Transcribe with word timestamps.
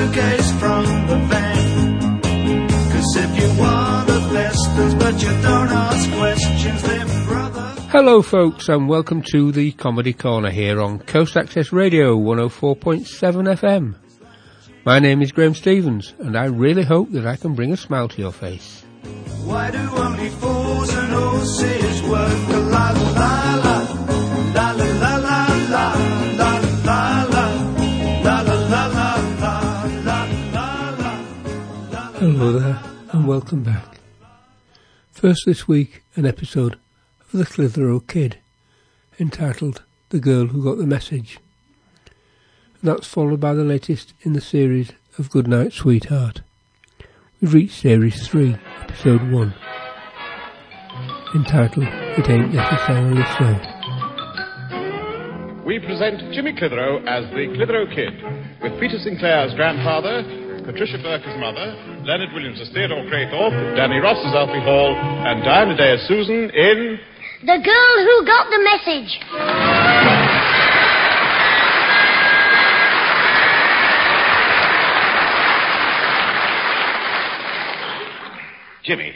suitcase 0.00 0.50
from 0.52 0.84
the 1.08 1.16
van. 1.28 2.20
Cause 2.22 3.16
if 3.16 3.42
you 3.42 3.60
want 3.60 4.06
the 4.06 4.20
best, 4.32 4.98
but 4.98 5.22
you 5.22 5.28
don't 5.42 5.68
ask 5.68 6.12
questions, 6.12 6.82
then 6.82 7.26
brother. 7.26 7.74
Hello, 7.88 8.22
folks, 8.22 8.68
and 8.68 8.88
welcome 8.88 9.22
to 9.32 9.52
the 9.52 9.72
Comedy 9.72 10.14
Corner 10.14 10.50
here 10.50 10.80
on 10.80 11.00
Coast 11.00 11.36
Access 11.36 11.72
Radio 11.72 12.16
104.7 12.16 13.04
FM. 13.58 13.94
My 14.86 14.98
name 15.00 15.20
is 15.20 15.32
Graham 15.32 15.54
Stevens, 15.54 16.14
and 16.18 16.36
I 16.36 16.46
really 16.46 16.84
hope 16.84 17.10
that 17.10 17.26
I 17.26 17.36
can 17.36 17.54
bring 17.54 17.72
a 17.72 17.76
smile 17.76 18.08
to 18.08 18.22
your 18.22 18.32
face. 18.32 18.82
Why 19.44 19.70
do 19.70 19.78
only 19.78 20.30
fools 20.30 20.94
and 20.94 21.12
horses 21.12 22.02
work? 22.04 22.48
La 22.48 22.90
la 22.90 23.59
Hello 32.20 32.52
there, 32.52 32.78
and 33.12 33.26
welcome 33.26 33.62
back. 33.62 33.96
First 35.10 35.44
this 35.46 35.66
week, 35.66 36.02
an 36.16 36.26
episode 36.26 36.74
of 37.22 37.32
The 37.32 37.46
Clitheroe 37.46 38.00
Kid, 38.00 38.36
entitled 39.18 39.82
The 40.10 40.18
Girl 40.18 40.48
Who 40.48 40.62
Got 40.62 40.76
the 40.76 40.86
Message. 40.86 41.38
And 42.04 42.82
that's 42.90 43.06
followed 43.06 43.40
by 43.40 43.54
the 43.54 43.64
latest 43.64 44.12
in 44.20 44.34
the 44.34 44.42
series 44.42 44.92
of 45.16 45.30
Goodnight 45.30 45.72
Sweetheart. 45.72 46.42
We've 47.40 47.54
reached 47.54 47.80
Series 47.80 48.28
3, 48.28 48.54
Episode 48.82 49.32
1, 49.32 49.54
entitled 51.34 51.86
It 51.88 52.28
Ain't 52.28 52.52
Necessarily 52.52 53.24
So. 53.38 53.58
We 55.64 55.78
present 55.78 56.34
Jimmy 56.34 56.52
Clitheroe 56.52 57.02
as 57.06 57.30
the 57.30 57.46
Clitheroe 57.54 57.86
Kid, 57.86 58.12
with 58.60 58.78
Peter 58.78 58.98
Sinclair 58.98 59.38
as 59.38 59.54
grandfather, 59.54 60.48
Patricia 60.70 60.98
Burke 61.02 61.26
as 61.26 61.40
mother, 61.40 61.74
Leonard 62.06 62.32
Williams 62.32 62.60
as 62.60 62.70
Theodore 62.72 63.02
Craythorpe, 63.10 63.74
Danny 63.74 63.98
Ross 63.98 64.18
as 64.24 64.32
Alfie 64.36 64.62
Hall, 64.62 64.94
and 64.94 65.42
Diana 65.42 65.76
Day 65.76 65.94
as 65.94 66.00
Susan 66.06 66.48
in 66.48 66.96
The 67.42 67.58
girl 67.58 67.94
who 68.06 68.24
got 68.24 68.46
the 68.54 68.62
message. 68.62 69.18
Jimmy, 78.84 79.12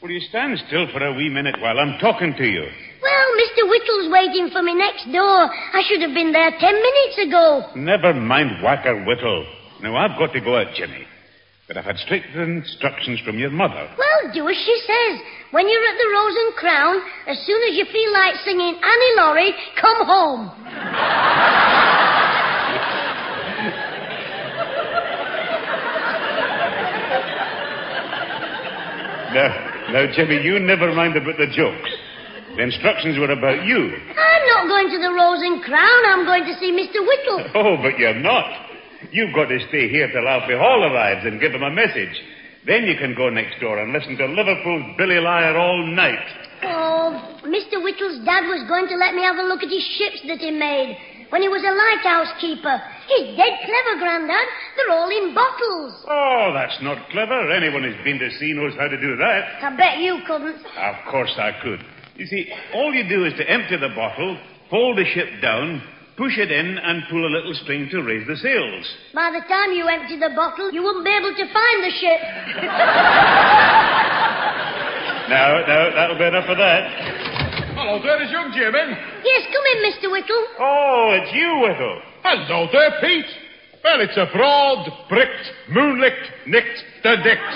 will 0.00 0.10
you 0.10 0.20
stand 0.28 0.56
still 0.68 0.86
for 0.92 1.04
a 1.04 1.12
wee 1.12 1.28
minute 1.28 1.56
while 1.60 1.76
I'm 1.80 1.98
talking 1.98 2.34
to 2.38 2.44
you? 2.44 2.62
Well, 3.02 3.28
Mr. 3.42 3.68
Whittle's 3.68 4.12
waiting 4.12 4.50
for 4.52 4.62
me 4.62 4.76
next 4.76 5.06
door. 5.06 5.50
I 5.50 5.82
should 5.88 6.02
have 6.02 6.14
been 6.14 6.30
there 6.30 6.52
ten 6.60 6.74
minutes 6.74 7.18
ago. 7.26 7.62
Never 7.74 8.14
mind 8.14 8.62
Whacker 8.62 9.04
Whittle. 9.04 9.44
Now, 9.82 9.96
I've 9.96 10.18
got 10.18 10.32
to 10.32 10.40
go 10.40 10.56
out, 10.56 10.74
Jimmy. 10.74 11.06
But 11.66 11.78
I've 11.78 11.84
had 11.84 11.96
strict 11.96 12.26
instructions 12.36 13.20
from 13.24 13.38
your 13.38 13.50
mother. 13.50 13.88
Well, 13.96 14.32
do 14.34 14.48
as 14.48 14.56
she 14.56 14.82
says. 14.86 15.20
When 15.50 15.68
you're 15.68 15.84
at 15.86 15.96
the 15.96 16.08
Rose 16.12 16.36
and 16.44 16.54
Crown, 16.56 16.96
as 17.26 17.38
soon 17.46 17.62
as 17.68 17.74
you 17.76 17.86
feel 17.90 18.12
like 18.12 18.34
singing 18.44 18.74
Annie 18.74 19.14
Laurie, 19.16 19.54
come 19.80 20.06
home. 20.06 20.50
Now, 29.34 29.50
now, 29.90 30.06
Jimmy, 30.14 30.42
you 30.46 30.60
never 30.60 30.94
mind 30.94 31.16
about 31.16 31.36
the 31.36 31.50
jokes. 31.50 31.90
The 32.56 32.62
instructions 32.62 33.18
were 33.18 33.32
about 33.32 33.66
you. 33.66 33.90
I'm 34.14 34.44
not 34.54 34.68
going 34.70 34.86
to 34.94 34.98
the 35.02 35.10
Rose 35.10 35.42
and 35.42 35.60
Crown. 35.60 36.00
I'm 36.06 36.24
going 36.24 36.44
to 36.44 36.54
see 36.60 36.70
Mr. 36.70 37.02
Whittle. 37.02 37.50
Oh, 37.56 37.76
but 37.82 37.98
you're 37.98 38.14
not. 38.14 38.63
You've 39.12 39.34
got 39.34 39.46
to 39.46 39.58
stay 39.68 39.88
here 39.88 40.10
till 40.10 40.26
Alfie 40.28 40.56
Hall 40.56 40.84
arrives 40.84 41.26
and 41.26 41.40
give 41.40 41.52
him 41.52 41.62
a 41.62 41.70
message. 41.70 42.14
Then 42.66 42.84
you 42.84 42.96
can 42.96 43.14
go 43.14 43.28
next 43.28 43.60
door 43.60 43.78
and 43.78 43.92
listen 43.92 44.16
to 44.16 44.26
Liverpool's 44.26 44.96
Billy 44.96 45.20
Liar 45.20 45.56
all 45.56 45.86
night. 45.86 46.26
Oh, 46.64 47.40
Mr. 47.44 47.82
Whittle's 47.82 48.24
dad 48.24 48.48
was 48.48 48.64
going 48.68 48.88
to 48.88 48.96
let 48.96 49.14
me 49.14 49.22
have 49.22 49.36
a 49.36 49.44
look 49.44 49.62
at 49.62 49.68
his 49.68 49.84
ships 50.00 50.24
that 50.28 50.40
he 50.40 50.50
made 50.50 50.96
when 51.28 51.42
he 51.42 51.48
was 51.48 51.60
a 51.60 51.74
lighthouse 51.76 52.32
keeper. 52.40 52.76
He's 53.04 53.36
dead 53.36 53.52
clever, 53.68 54.00
Grandad. 54.00 54.48
They're 54.76 54.96
all 54.96 55.12
in 55.12 55.34
bottles. 55.36 55.92
Oh, 56.08 56.52
that's 56.56 56.80
not 56.80 57.10
clever. 57.10 57.52
Anyone 57.52 57.84
who's 57.84 58.00
been 58.00 58.18
to 58.18 58.30
sea 58.40 58.54
knows 58.56 58.72
how 58.80 58.88
to 58.88 58.96
do 58.96 59.16
that. 59.16 59.60
I 59.60 59.76
bet 59.76 59.98
you 60.00 60.24
couldn't. 60.26 60.56
Of 60.64 60.96
course 61.10 61.34
I 61.36 61.52
could. 61.60 61.84
You 62.16 62.26
see, 62.26 62.48
all 62.72 62.94
you 62.94 63.08
do 63.08 63.26
is 63.26 63.34
to 63.36 63.44
empty 63.50 63.76
the 63.76 63.92
bottle, 63.92 64.38
fold 64.70 64.96
the 64.96 65.04
ship 65.12 65.28
down, 65.42 65.82
push 66.16 66.38
it 66.38 66.50
in, 66.50 66.78
and 66.78 67.02
pull 67.10 67.26
a 67.26 67.32
little 67.32 67.54
string 67.62 67.88
to 67.90 68.02
raise 68.02 68.26
the 68.26 68.36
sails. 68.36 68.86
By 69.14 69.30
the 69.30 69.40
time 69.46 69.72
you 69.72 69.86
empty 69.88 70.18
the 70.18 70.30
bottle, 70.34 70.70
you 70.72 70.82
wouldn't 70.82 71.04
be 71.04 71.10
able 71.10 71.34
to 71.34 71.44
find 71.52 71.78
the 71.82 71.90
ship. 71.90 72.20
no, 75.30 75.44
no, 75.66 75.78
that'll 75.94 76.18
be 76.18 76.24
enough 76.24 76.48
of 76.48 76.58
that. 76.58 76.82
Hello 77.74 78.00
there, 78.02 78.22
is 78.22 78.30
young 78.30 78.52
Jimmy. 78.54 78.94
Yes, 79.26 79.42
come 79.50 79.66
in, 79.74 79.78
Mr. 79.90 80.10
Whittle. 80.10 80.44
Oh, 80.60 81.18
it's 81.18 81.34
you, 81.34 81.58
Whittle. 81.62 82.00
Hello 82.22 82.68
there, 82.70 82.92
Pete. 83.00 83.43
Well, 83.84 84.00
it's 84.00 84.16
a 84.16 84.24
broad, 84.32 84.88
bricked, 85.10 85.44
moonlicked, 85.68 86.48
nicked, 86.48 86.80
the 87.04 87.16
dicked. 87.20 87.54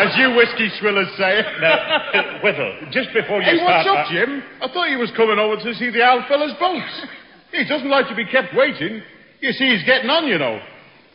As 0.00 0.16
you 0.16 0.32
whiskey 0.32 0.72
swillers 0.80 1.12
say. 1.20 1.44
Now, 1.60 2.40
Whittle, 2.42 2.88
just 2.90 3.12
before 3.12 3.42
you 3.44 3.52
Hey, 3.52 3.56
start... 3.58 3.84
what's 3.84 3.88
up, 3.88 4.06
uh, 4.06 4.10
Jim? 4.10 4.42
I 4.62 4.68
thought 4.72 4.88
you 4.88 4.96
was 4.96 5.12
coming 5.14 5.38
over 5.38 5.60
to 5.60 5.74
see 5.74 5.90
the 5.90 6.00
old 6.08 6.24
fella's 6.26 6.54
boats. 6.58 7.04
He 7.52 7.68
doesn't 7.68 7.90
like 7.90 8.08
to 8.08 8.14
be 8.16 8.24
kept 8.24 8.54
waiting. 8.56 9.02
You 9.40 9.52
see, 9.52 9.76
he's 9.76 9.84
getting 9.84 10.08
on, 10.08 10.26
you 10.26 10.38
know. 10.38 10.58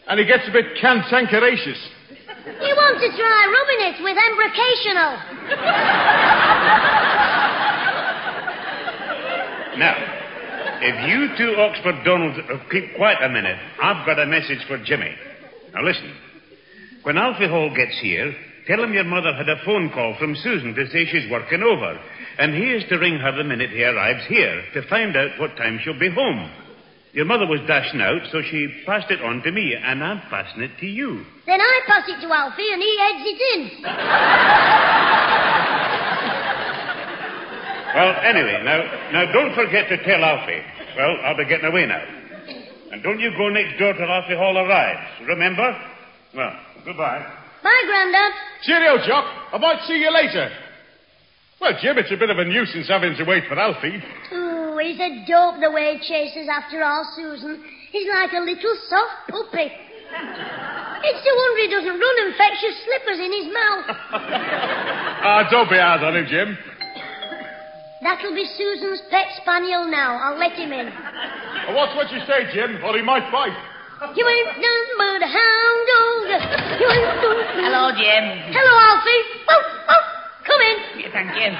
And 0.08 0.20
he 0.20 0.26
gets 0.28 0.48
a 0.48 0.52
bit 0.52 0.78
cantankeratious. 0.80 1.82
You 2.46 2.76
want 2.78 3.02
to 3.02 3.10
try 3.18 3.42
rubbing 3.50 3.82
it 3.90 3.98
with 4.06 4.18
embrocational? 4.22 5.18
Now, 9.76 10.23
if 10.84 10.96
you 11.08 11.38
two 11.38 11.56
Oxford 11.60 12.04
Donalds 12.04 12.38
uh, 12.40 12.58
keep 12.70 12.96
quiet 12.96 13.24
a 13.24 13.30
minute, 13.30 13.58
I've 13.82 14.06
got 14.06 14.20
a 14.20 14.26
message 14.26 14.60
for 14.68 14.78
Jimmy. 14.84 15.16
Now 15.74 15.84
listen. 15.84 16.14
When 17.04 17.18
Alfie 17.18 17.48
Hall 17.48 17.74
gets 17.76 17.98
here, 18.00 18.36
tell 18.68 18.84
him 18.84 18.94
your 18.94 19.04
mother 19.04 19.34
had 19.34 19.50
a 19.50 19.64
phone 19.66 19.90
call 19.92 20.16
from 20.20 20.36
Susan 20.36 20.74
to 20.76 20.88
say 20.90 21.06
she's 21.06 21.30
working 21.32 21.64
over. 21.64 22.00
And 22.40 22.54
he 22.54 22.72
is 22.72 22.84
to 22.90 22.98
ring 22.98 23.18
her 23.20 23.32
the 23.36 23.44
minute 23.44 23.70
he 23.72 23.84
arrives 23.84 24.26
here 24.28 24.64
to 24.74 24.88
find 24.88 25.16
out 25.16 25.40
what 25.40 25.56
time 25.58 25.80
she'll 25.84 26.00
be 26.00 26.10
home. 26.10 26.50
Your 27.14 27.26
mother 27.26 27.46
was 27.46 27.62
dashing 27.68 28.02
out, 28.02 28.22
so 28.32 28.42
she 28.42 28.68
passed 28.88 29.12
it 29.12 29.22
on 29.22 29.44
to 29.44 29.52
me, 29.52 29.76
and 29.78 30.04
I'm 30.04 30.20
passing 30.32 30.64
it 30.64 30.72
to 30.80 30.88
you. 30.88 31.24
Then 31.46 31.62
I 31.62 31.82
pass 31.86 32.04
it 32.08 32.20
to 32.26 32.34
Alfie 32.34 32.74
and 32.74 32.82
he 32.82 32.98
heads 32.98 33.24
it 33.24 33.40
in. 33.54 33.84
Well, 37.94 38.16
anyway, 38.26 38.58
now, 38.66 38.82
now 39.14 39.32
don't 39.32 39.54
forget 39.54 39.88
to 39.90 40.04
tell 40.04 40.24
Alfie. 40.24 40.66
Well, 40.98 41.18
I'll 41.24 41.38
be 41.38 41.46
getting 41.46 41.66
away 41.66 41.86
now. 41.86 42.04
And 42.92 43.02
don't 43.02 43.20
you 43.20 43.31
go 43.38 43.50
next 43.50 43.80
door 43.80 43.94
till 43.94 44.06
Alfie 44.09 44.36
Hall 44.38 44.58
arrives. 44.58 45.02
Remember? 45.28 45.76
Well, 46.36 46.54
goodbye. 46.86 47.26
Bye, 47.64 47.84
Grandad. 47.88 48.31
Cheerio, 48.64 48.98
Jock. 49.08 49.26
I 49.54 49.58
might 49.58 49.81
see 49.88 49.98
you 49.98 50.14
later. 50.14 50.50
Well, 51.59 51.74
Jim, 51.81 51.98
it's 51.98 52.12
a 52.12 52.18
bit 52.18 52.30
of 52.30 52.38
a 52.38 52.46
nuisance 52.46 52.88
having 52.90 53.16
to 53.16 53.24
wait 53.24 53.46
for 53.48 53.58
Alfie. 53.58 53.98
Ooh, 54.34 54.78
he's 54.84 55.00
a 55.00 55.26
dope 55.26 55.62
the 55.62 55.72
way 55.72 55.96
he 55.98 56.00
chases 56.06 56.50
after 56.52 56.84
our 56.84 57.04
Susan. 57.16 57.64
He's 57.92 58.08
like 58.10 58.34
a 58.34 58.44
little 58.44 58.75
soft 58.90 59.30
puppy. 59.30 59.72
It's 61.06 61.24
a 61.25 61.34
wonder 61.36 61.60
he 61.64 61.70
doesn't 61.72 62.00
run 62.00 62.16
and 62.28 62.36
fetch 62.36 62.62
your 62.62 62.75
slippers 62.86 63.20
in 63.20 63.31
his 63.31 63.48
mouth. 63.54 63.98
Ah, 65.25 65.48
don't 65.50 65.70
be 65.70 65.78
hard 65.78 66.04
on 66.04 66.18
him, 66.18 66.25
Jim. 66.28 66.58
That'll 68.03 68.36
be 68.36 68.45
Susan's 68.57 69.01
pet 69.10 69.28
spaniel 69.42 69.88
now. 69.88 70.19
I'll 70.19 70.38
let 70.38 70.54
him 70.54 70.72
in. 70.74 70.92
Well, 71.63 71.75
Watch 71.88 71.95
what 71.95 72.12
you 72.12 72.19
say, 72.28 72.51
Jim, 72.54 72.83
or 72.83 72.92
he 72.98 73.01
might 73.01 73.31
bite. 73.31 73.56
You 74.19 74.28
ain't 74.28 74.51
none 74.60 74.88
but 75.00 75.24
a 75.24 75.30
hound 75.31 75.81
dog. 75.88 76.28
You 76.75 76.88
ain't 76.92 77.22
done- 77.24 77.63
Hello, 77.63 77.88
Jim. 77.95 78.24
Hello, 78.51 78.74
Alfie. 78.83 79.24
Woof, 79.48 79.68
woof. 79.88 80.06
Come 80.44 80.60
in. 80.60 80.78
Yeah, 81.00 81.12
Thank 81.16 81.31
you. 81.39 81.56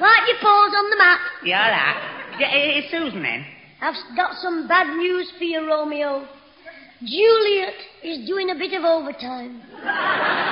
Wipe 0.00 0.26
your 0.30 0.38
paws 0.40 0.72
on 0.78 0.90
the 0.90 0.96
mat. 0.96 1.18
You 1.42 1.54
all 1.54 1.70
right? 1.74 2.36
Yeah, 2.38 2.78
Is 2.78 2.84
Susan 2.88 3.20
then? 3.20 3.44
I've 3.82 3.98
got 4.16 4.34
some 4.40 4.68
bad 4.68 4.94
news 4.96 5.32
for 5.36 5.42
you, 5.44 5.66
Romeo. 5.66 6.22
Juliet 7.02 7.74
is 8.04 8.26
doing 8.28 8.50
a 8.50 8.54
bit 8.54 8.74
of 8.78 8.84
overtime. 8.84 9.60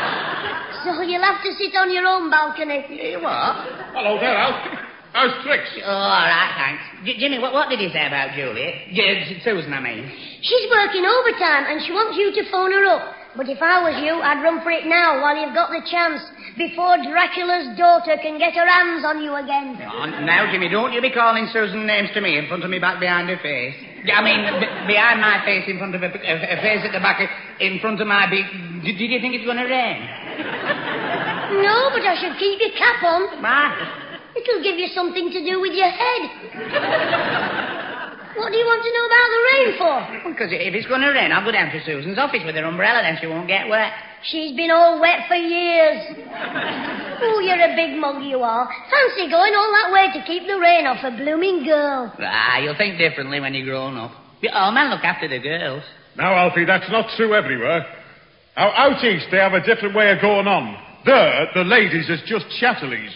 So 0.84 1.02
you'll 1.02 1.22
have 1.22 1.42
to 1.42 1.52
sit 1.54 1.74
on 1.74 1.92
your 1.92 2.06
own 2.06 2.30
balcony. 2.30 2.84
You 2.90 3.18
What? 3.20 3.56
Hello 3.94 4.18
there, 4.20 4.36
Alfie. 4.36 4.76
How's 5.16 5.32
tricks? 5.48 5.72
Oh, 5.80 5.88
all 5.88 6.28
right, 6.28 6.52
thanks. 6.60 6.84
J- 7.08 7.16
Jimmy, 7.16 7.40
what, 7.40 7.56
what 7.56 7.72
did 7.72 7.80
he 7.80 7.88
say 7.88 8.04
about 8.04 8.36
Juliet? 8.36 8.92
J- 8.92 9.40
Susan, 9.40 9.72
I 9.72 9.80
mean. 9.80 10.04
She's 10.44 10.66
working 10.68 11.08
overtime 11.08 11.72
and 11.72 11.80
she 11.88 11.96
wants 11.96 12.20
you 12.20 12.36
to 12.36 12.42
phone 12.52 12.68
her 12.76 12.84
up. 12.84 13.16
But 13.32 13.48
if 13.48 13.60
I 13.64 13.80
was 13.84 13.96
you, 14.04 14.12
I'd 14.16 14.40
run 14.44 14.60
for 14.60 14.68
it 14.72 14.84
now 14.84 15.20
while 15.24 15.36
you've 15.36 15.52
got 15.56 15.68
the 15.72 15.80
chance, 15.88 16.20
before 16.56 16.96
Dracula's 17.00 17.76
daughter 17.76 18.16
can 18.20 18.36
get 18.40 18.52
her 18.56 18.64
hands 18.68 19.04
on 19.04 19.20
you 19.24 19.32
again. 19.36 19.76
Oh, 19.88 20.04
now, 20.24 20.48
Jimmy, 20.52 20.68
don't 20.68 20.92
you 20.92 21.00
be 21.00 21.12
calling 21.12 21.48
Susan 21.52 21.84
names 21.88 22.08
to 22.16 22.20
me 22.20 22.36
in 22.36 22.48
front 22.48 22.64
of 22.64 22.68
me 22.72 22.76
back 22.80 23.00
behind 23.00 23.28
her 23.28 23.36
face. 23.40 23.76
I 24.08 24.20
mean, 24.24 24.40
b- 24.60 24.72
behind 24.88 25.20
my 25.20 25.40
face, 25.44 25.64
in 25.68 25.76
front 25.76 25.92
of 25.96 26.00
a, 26.04 26.08
a, 26.12 26.34
a 26.48 26.56
face 26.64 26.80
at 26.84 26.92
the 26.96 27.00
back, 27.00 27.20
in 27.60 27.80
front 27.80 28.00
of 28.00 28.08
my 28.08 28.24
beak. 28.28 28.48
Did, 28.84 28.96
did 29.00 29.08
you 29.12 29.20
think 29.20 29.36
it's 29.36 29.44
going 29.44 29.60
to 29.60 29.68
rain? 29.68 30.00
No, 31.60 31.92
but 31.92 32.04
I 32.04 32.16
should 32.20 32.36
keep 32.40 32.60
your 32.60 32.72
cap 32.76 33.00
on. 33.04 33.40
Why? 33.44 34.05
It'll 34.36 34.62
give 34.62 34.78
you 34.78 34.88
something 34.94 35.30
to 35.32 35.40
do 35.44 35.60
with 35.60 35.72
your 35.72 35.88
head. 35.88 36.22
what 38.36 38.52
do 38.52 38.56
you 38.58 38.66
want 38.68 38.82
to 38.84 38.90
know 38.92 39.06
about 39.08 39.28
the 39.32 39.40
rain 39.48 39.68
for? 39.80 39.96
Because 40.30 40.50
if 40.52 40.74
it's 40.74 40.86
going 40.86 41.00
to 41.00 41.08
rain, 41.08 41.32
I'll 41.32 41.44
go 41.44 41.52
down 41.52 41.72
to 41.72 41.80
Susan's 41.84 42.18
office 42.18 42.44
with 42.44 42.54
her 42.54 42.64
umbrella, 42.64 43.00
then 43.02 43.16
she 43.20 43.26
won't 43.26 43.48
get 43.48 43.68
wet. 43.68 43.92
She's 44.28 44.54
been 44.54 44.70
all 44.70 45.00
wet 45.00 45.24
for 45.28 45.36
years. 45.36 46.20
Oh, 47.16 47.40
you're 47.40 47.56
a 47.56 47.72
big 47.74 47.96
mug, 47.96 48.22
you 48.22 48.40
are. 48.44 48.68
Fancy 48.90 49.30
going 49.30 49.54
all 49.56 49.72
that 49.72 49.88
way 49.92 50.20
to 50.20 50.26
keep 50.26 50.46
the 50.46 50.58
rain 50.60 50.86
off 50.86 51.00
a 51.02 51.16
blooming 51.16 51.64
girl. 51.64 52.12
Ah, 52.20 52.58
you'll 52.58 52.76
think 52.76 52.98
differently 52.98 53.40
when 53.40 53.54
you're 53.54 53.66
grown 53.66 53.96
up. 53.96 54.12
Oh, 54.52 54.70
man, 54.70 54.90
look 54.90 55.02
after 55.02 55.28
the 55.28 55.38
girls. 55.38 55.82
Now, 56.16 56.34
Alfie, 56.34 56.64
that's 56.64 56.90
not 56.90 57.08
true 57.16 57.34
everywhere. 57.34 57.84
Now, 58.56 58.70
out 58.72 59.02
east, 59.04 59.26
they 59.30 59.38
have 59.38 59.52
a 59.52 59.64
different 59.64 59.94
way 59.94 60.10
of 60.12 60.20
going 60.20 60.46
on. 60.46 60.76
There, 61.04 61.48
the 61.54 61.64
ladies 61.64 62.08
is 62.08 62.20
just 62.26 62.46
chatterleys. 62.60 63.12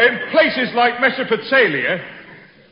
In 0.00 0.18
places 0.32 0.72
like 0.74 1.00
Mesopotamia, 1.00 2.00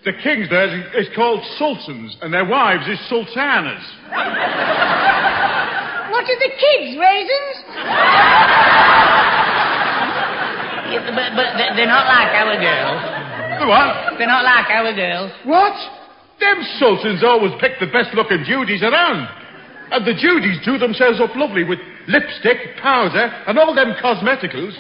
the 0.04 0.12
kings 0.22 0.48
there 0.48 0.64
is, 0.96 1.06
is 1.06 1.14
called 1.14 1.44
sultans, 1.58 2.16
and 2.22 2.32
their 2.32 2.46
wives 2.46 2.88
is 2.88 2.98
sultanas. 3.08 3.84
What 6.08 6.25
are 6.25 6.40
the 6.40 6.52
kids, 6.56 6.96
raisins? 6.96 7.56
Yeah, 10.88 11.04
but, 11.04 11.36
but 11.36 11.48
they- 11.60 11.72
they're 11.76 11.86
not 11.86 12.06
like 12.08 12.32
our 12.32 12.56
girls. 12.56 13.02
The 13.60 13.66
what? 13.69 14.16
They're 14.16 14.26
not 14.26 14.44
like 14.44 14.70
our 14.70 14.92
girls. 14.94 15.31
What? 15.44 15.74
Them 16.40 16.62
sultans 16.78 17.22
always 17.22 17.52
pick 17.60 17.78
the 17.81 17.86
best 17.92 18.14
looking 18.14 18.44
Judies 18.44 18.82
around. 18.82 19.28
And 19.90 20.06
the 20.06 20.14
Judies 20.14 20.60
do 20.64 20.78
themselves 20.78 21.20
up 21.20 21.34
lovely 21.36 21.64
with 21.64 21.78
lipstick, 22.06 22.76
powder, 22.81 23.31
and 23.46 23.58
all 23.58 23.74
them 23.74 23.94
cosmeticals. 24.00 24.72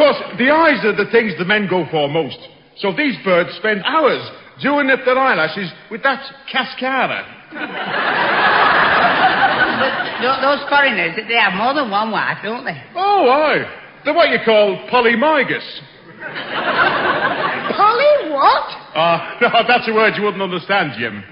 Of 0.00 0.16
course, 0.16 0.38
the 0.38 0.48
eyes 0.48 0.80
are 0.86 0.96
the 0.96 1.10
things 1.12 1.36
the 1.36 1.44
men 1.44 1.68
go 1.68 1.84
for 1.90 2.08
most. 2.08 2.38
So 2.78 2.90
these 2.96 3.16
birds 3.22 3.50
spend 3.58 3.82
hours 3.84 4.24
doing 4.62 4.88
up 4.88 5.00
their 5.04 5.18
eyelashes 5.18 5.70
with 5.90 6.02
that 6.04 6.24
cascara. 6.50 7.20
Those 10.40 10.66
foreigners, 10.70 11.20
they 11.28 11.36
have 11.36 11.52
more 11.52 11.74
than 11.74 11.90
one 11.90 12.10
wife, 12.12 12.38
don't 12.42 12.64
they? 12.64 12.80
Oh, 12.96 13.28
aye. 13.28 14.00
They're 14.02 14.14
what 14.14 14.30
you 14.30 14.38
call 14.42 14.88
polymygus. 14.88 15.68
Polly, 17.76 18.32
what? 18.32 18.66
Ah, 18.96 19.36
no, 19.42 19.50
that's 19.68 19.86
a 19.86 19.92
word 19.92 20.14
you 20.16 20.22
wouldn't 20.24 20.42
understand, 20.42 20.92
Jim. 20.98 21.22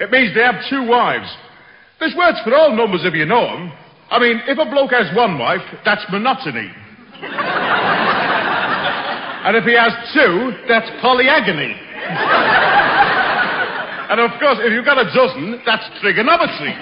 It 0.00 0.10
means 0.10 0.34
they 0.34 0.42
have 0.42 0.56
two 0.68 0.86
wives. 0.86 1.34
There's 1.98 2.14
words 2.14 2.36
for 2.44 2.54
all 2.54 2.76
numbers 2.76 3.06
if 3.06 3.14
you 3.14 3.24
know 3.24 3.46
'em. 3.48 3.72
I 4.10 4.18
mean, 4.18 4.42
if 4.46 4.58
a 4.58 4.70
bloke 4.70 4.90
has 4.90 5.16
one 5.16 5.38
wife, 5.38 5.62
that's 5.86 6.04
monotony. 6.10 6.70
And 9.48 9.56
if 9.56 9.64
he 9.64 9.72
has 9.72 9.96
two, 10.12 10.52
that's 10.68 10.84
polyagony. 11.00 11.72
and 14.12 14.20
of 14.20 14.28
course, 14.36 14.60
if 14.60 14.76
you've 14.76 14.84
got 14.84 15.00
a 15.00 15.08
dozen, 15.08 15.56
that's 15.64 15.88
trigonometry. 16.04 16.76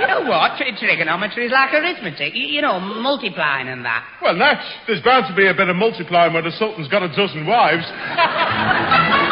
You 0.00 0.08
know 0.08 0.24
what? 0.24 0.56
Tri- 0.56 0.72
trigonometry 0.72 1.44
is 1.44 1.52
like 1.52 1.74
arithmetic. 1.74 2.32
You, 2.34 2.62
know, 2.62 2.80
multiplying 2.80 3.68
and 3.68 3.84
that. 3.84 4.08
Well, 4.22 4.36
Natch, 4.36 4.64
there's 4.86 5.02
bound 5.02 5.26
to 5.28 5.34
be 5.36 5.48
a 5.48 5.52
bit 5.52 5.68
of 5.68 5.76
multiplying 5.76 6.32
when 6.32 6.44
the 6.44 6.52
Sultan's 6.52 6.88
got 6.88 7.02
a 7.02 7.14
dozen 7.14 7.46
wives. 7.46 7.84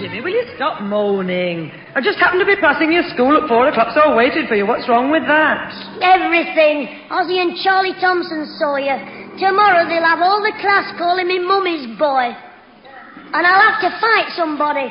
Jimmy, 0.00 0.24
will 0.24 0.32
you 0.32 0.48
stop 0.56 0.80
moaning? 0.80 1.68
I 1.92 2.00
just 2.00 2.16
happened 2.16 2.40
to 2.40 2.48
be 2.48 2.56
passing 2.56 2.88
your 2.88 3.04
school 3.12 3.36
at 3.36 3.44
four 3.44 3.68
o'clock, 3.68 3.92
so 3.92 4.00
I 4.00 4.16
waited 4.16 4.48
for 4.48 4.56
you. 4.56 4.64
What's 4.64 4.88
wrong 4.88 5.12
with 5.12 5.28
that? 5.28 5.68
Everything. 6.00 6.88
Ozzy 7.12 7.36
and 7.36 7.52
Charlie 7.60 7.92
Thompson 8.00 8.48
saw 8.56 8.80
you. 8.80 8.96
Tomorrow 9.36 9.92
they'll 9.92 10.08
have 10.08 10.24
all 10.24 10.40
the 10.40 10.56
class 10.56 10.88
calling 10.96 11.28
me 11.28 11.36
Mummy's 11.44 11.84
boy. 12.00 12.32
And 12.32 13.44
I'll 13.44 13.60
have 13.60 13.84
to 13.84 13.92
fight 14.00 14.32
somebody. 14.32 14.88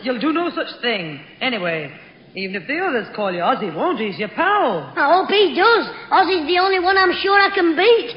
You'll 0.00 0.24
do 0.24 0.32
no 0.32 0.48
such 0.48 0.72
thing. 0.80 1.20
Anyway, 1.44 1.92
even 2.34 2.56
if 2.56 2.66
the 2.66 2.80
others 2.80 3.12
call 3.14 3.28
you 3.36 3.44
Ozzy, 3.44 3.68
won't 3.68 4.00
he? 4.00 4.08
He's 4.08 4.18
your 4.18 4.32
pal. 4.32 4.88
I 4.96 5.20
hope 5.20 5.28
he 5.28 5.52
does. 5.52 5.84
Ozzy's 6.08 6.48
the 6.48 6.56
only 6.64 6.80
one 6.80 6.96
I'm 6.96 7.12
sure 7.20 7.36
I 7.36 7.52
can 7.52 7.76
beat. 7.76 8.08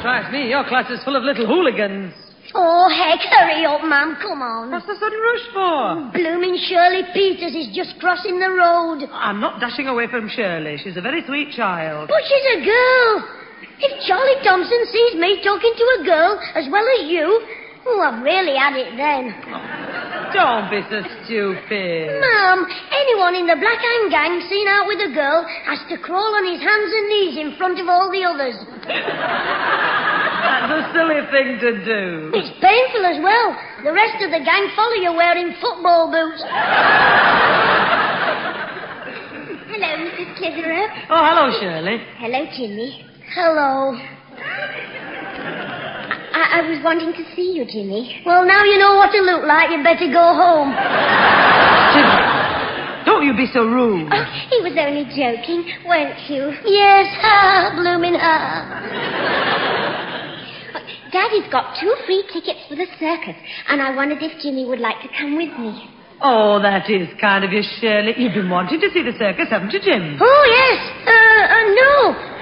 Strikes 0.00 0.32
me, 0.32 0.48
your 0.48 0.64
class 0.64 0.90
is 0.90 1.04
full 1.04 1.16
of 1.16 1.22
little 1.22 1.46
hooligans. 1.46 2.14
Oh, 2.54 2.84
heck, 2.92 3.20
hurry 3.32 3.64
up, 3.64 3.80
ma'am. 3.84 4.16
Come 4.20 4.42
on. 4.42 4.70
What's 4.70 4.86
the 4.86 4.96
sudden 5.00 5.20
rush 5.20 5.46
for? 5.56 6.12
Blooming 6.12 6.60
Shirley 6.68 7.02
Peters 7.16 7.56
is 7.56 7.72
just 7.72 7.96
crossing 7.98 8.36
the 8.38 8.52
road. 8.52 9.08
I'm 9.08 9.40
not 9.40 9.60
dashing 9.60 9.88
away 9.88 10.06
from 10.08 10.28
Shirley. 10.28 10.76
She's 10.84 10.96
a 10.96 11.00
very 11.00 11.24
sweet 11.24 11.52
child. 11.56 12.08
But 12.12 12.20
she's 12.28 12.46
a 12.56 12.64
girl. 12.64 13.10
If 13.80 14.04
Charlie 14.06 14.40
Thompson 14.44 14.84
sees 14.92 15.16
me 15.16 15.40
talking 15.42 15.72
to 15.72 15.86
a 15.96 16.04
girl 16.04 16.38
as 16.54 16.68
well 16.70 16.84
as 17.00 17.08
you, 17.08 17.24
oh, 17.88 17.98
I've 18.04 18.22
really 18.22 18.54
had 18.54 18.76
it 18.76 19.00
then. 19.00 19.32
Don't 20.36 20.68
be 20.68 20.84
so 20.92 21.00
stupid. 21.24 22.20
Ma'am, 22.20 22.68
anyone 22.92 23.34
in 23.34 23.46
the 23.48 23.56
Black 23.56 23.80
Hand 23.80 24.12
Gang 24.12 24.44
seen 24.48 24.68
out 24.68 24.86
with 24.86 25.00
a 25.00 25.12
girl 25.16 25.44
has 25.64 25.80
to 25.88 25.96
crawl 25.98 26.36
on 26.36 26.44
his 26.52 26.60
hands 26.60 26.90
and 26.92 27.08
knees 27.08 27.36
in 27.40 27.56
front 27.56 27.80
of 27.80 27.88
all 27.88 28.12
the 28.12 28.22
others. 28.28 28.60
That's 30.42 30.74
a 30.74 30.82
silly 30.90 31.22
thing 31.30 31.48
to 31.62 31.70
do. 31.86 32.34
It's 32.34 32.50
painful 32.58 33.06
as 33.06 33.22
well. 33.22 33.54
The 33.86 33.92
rest 33.94 34.18
of 34.26 34.30
the 34.34 34.42
gang 34.42 34.68
follow 34.74 34.98
you 34.98 35.12
wearing 35.14 35.54
football 35.62 36.10
boots. 36.10 36.42
Hello, 39.70 39.90
Mrs. 40.02 40.34
Clitheroe. 40.36 40.86
Oh, 41.10 41.22
hello, 41.22 41.46
Shirley. 41.60 42.02
Hello, 42.18 42.44
Jimmy. 42.58 43.06
Hello. 43.34 43.94
I, 46.34 46.58
I 46.58 46.68
was 46.68 46.82
wanting 46.84 47.12
to 47.12 47.24
see 47.36 47.52
you, 47.54 47.64
Jimmy. 47.64 48.22
Well, 48.26 48.44
now 48.44 48.64
you 48.64 48.78
know 48.78 48.96
what 48.96 49.12
to 49.12 49.20
look 49.22 49.44
like. 49.46 49.70
You'd 49.70 49.84
better 49.84 50.10
go 50.10 50.34
home. 50.34 50.74
Don't 53.06 53.24
you 53.26 53.34
be 53.34 53.46
so 53.52 53.64
rude. 53.64 54.10
Oh, 54.12 54.24
he 54.50 54.60
was 54.62 54.74
only 54.78 55.04
joking, 55.14 55.64
weren't 55.86 56.18
you? 56.30 56.50
Yes, 56.66 57.06
ha, 57.20 57.72
blooming 57.78 58.14
ha. 58.14 59.91
Daddy's 61.12 61.46
got 61.52 61.76
two 61.76 61.92
free 62.08 62.24
tickets 62.32 62.64
for 62.68 62.74
the 62.74 62.88
circus, 62.96 63.36
and 63.68 63.84
I 63.84 63.94
wondered 63.94 64.24
if 64.24 64.32
Jimmy 64.40 64.64
would 64.64 64.80
like 64.80 64.96
to 65.04 65.08
come 65.12 65.36
with 65.36 65.52
me. 65.60 65.92
Oh, 66.24 66.56
that 66.62 66.88
is 66.88 67.10
kind 67.20 67.44
of 67.44 67.52
you, 67.52 67.60
Shirley. 67.60 68.14
You've 68.16 68.32
been 68.32 68.48
wanting 68.48 68.80
to 68.80 68.88
see 68.94 69.02
the 69.04 69.12
circus, 69.18 69.50
haven't 69.50 69.76
you, 69.76 69.82
Jim? 69.82 70.16
Oh, 70.16 70.44
yes. 70.48 70.78
Uh, 71.04 71.44
uh, 71.52 71.66
no. 71.74 71.92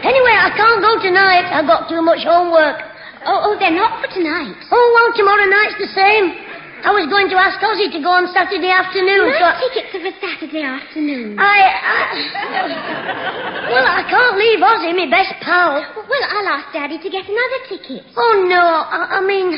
Anyway, 0.07 0.37
I 0.37 0.53
can't 0.55 0.79
go 0.85 1.03
tonight. 1.03 1.49
I've 1.49 1.67
got 1.67 1.89
too 1.89 2.05
much 2.05 2.23
homework. 2.23 2.79
Oh, 3.27 3.51
oh, 3.51 3.55
they're 3.59 3.75
not 3.75 3.99
for 3.99 4.09
tonight. 4.13 4.55
Oh, 4.71 4.87
well, 4.95 5.11
tomorrow 5.17 5.49
night's 5.51 5.81
the 5.81 5.91
same. 5.91 6.50
I 6.81 6.91
was 6.97 7.05
going 7.13 7.29
to 7.29 7.37
ask 7.37 7.61
Ozzy 7.61 7.93
to 7.93 8.01
go 8.01 8.09
on 8.09 8.25
Saturday 8.33 8.73
afternoon. 8.73 9.29
My 9.29 9.37
so- 9.37 9.57
tickets 9.61 9.93
are 9.93 10.01
for 10.01 10.15
Saturday 10.17 10.65
afternoon. 10.65 11.37
I, 11.37 11.61
I... 11.77 12.01
Well, 13.69 13.85
I 13.85 14.03
can't 14.09 14.37
leave 14.41 14.61
Ozzy, 14.65 14.97
my 14.97 15.09
best 15.13 15.37
pal. 15.45 15.85
Well, 16.09 16.25
I'll 16.25 16.51
ask 16.57 16.73
Daddy 16.73 16.97
to 16.97 17.09
get 17.13 17.29
another 17.29 17.61
ticket. 17.69 18.09
Oh, 18.17 18.49
no. 18.49 18.59
I, 18.61 19.21
I 19.21 19.21
mean, 19.21 19.53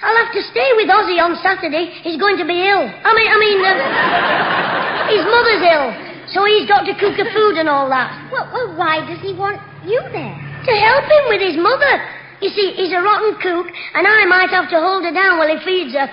I'll 0.00 0.18
have 0.24 0.32
to 0.32 0.42
stay 0.48 0.72
with 0.80 0.88
Ozzy 0.88 1.20
on 1.20 1.36
Saturday. 1.44 1.92
He's 2.00 2.16
going 2.16 2.40
to 2.40 2.46
be 2.48 2.64
ill. 2.64 2.88
I 2.88 3.10
mean, 3.12 3.28
I 3.28 3.36
mean, 3.36 3.58
uh, 3.60 5.12
his 5.12 5.24
mother's 5.28 5.62
ill. 5.62 5.88
So 6.32 6.48
he's 6.48 6.64
got 6.64 6.88
to 6.88 6.94
cook 6.96 7.20
the 7.20 7.28
food 7.36 7.60
and 7.60 7.68
all 7.68 7.86
that. 7.92 8.08
Well, 8.32 8.48
well, 8.48 8.68
why 8.80 9.04
does 9.04 9.20
he 9.20 9.36
want 9.36 9.60
you 9.84 10.00
there? 10.08 10.36
To 10.40 10.72
help 10.72 11.04
him 11.04 11.24
with 11.28 11.42
his 11.44 11.60
mother. 11.60 12.21
You 12.42 12.50
see, 12.50 12.74
he's 12.74 12.90
a 12.92 12.98
rotten 12.98 13.38
cook, 13.38 13.70
and 13.94 14.02
I 14.02 14.26
might 14.26 14.50
have 14.50 14.68
to 14.70 14.80
hold 14.82 15.04
her 15.04 15.14
down 15.14 15.38
while 15.38 15.46
he 15.46 15.62
feeds 15.64 15.94
her. 15.94 16.10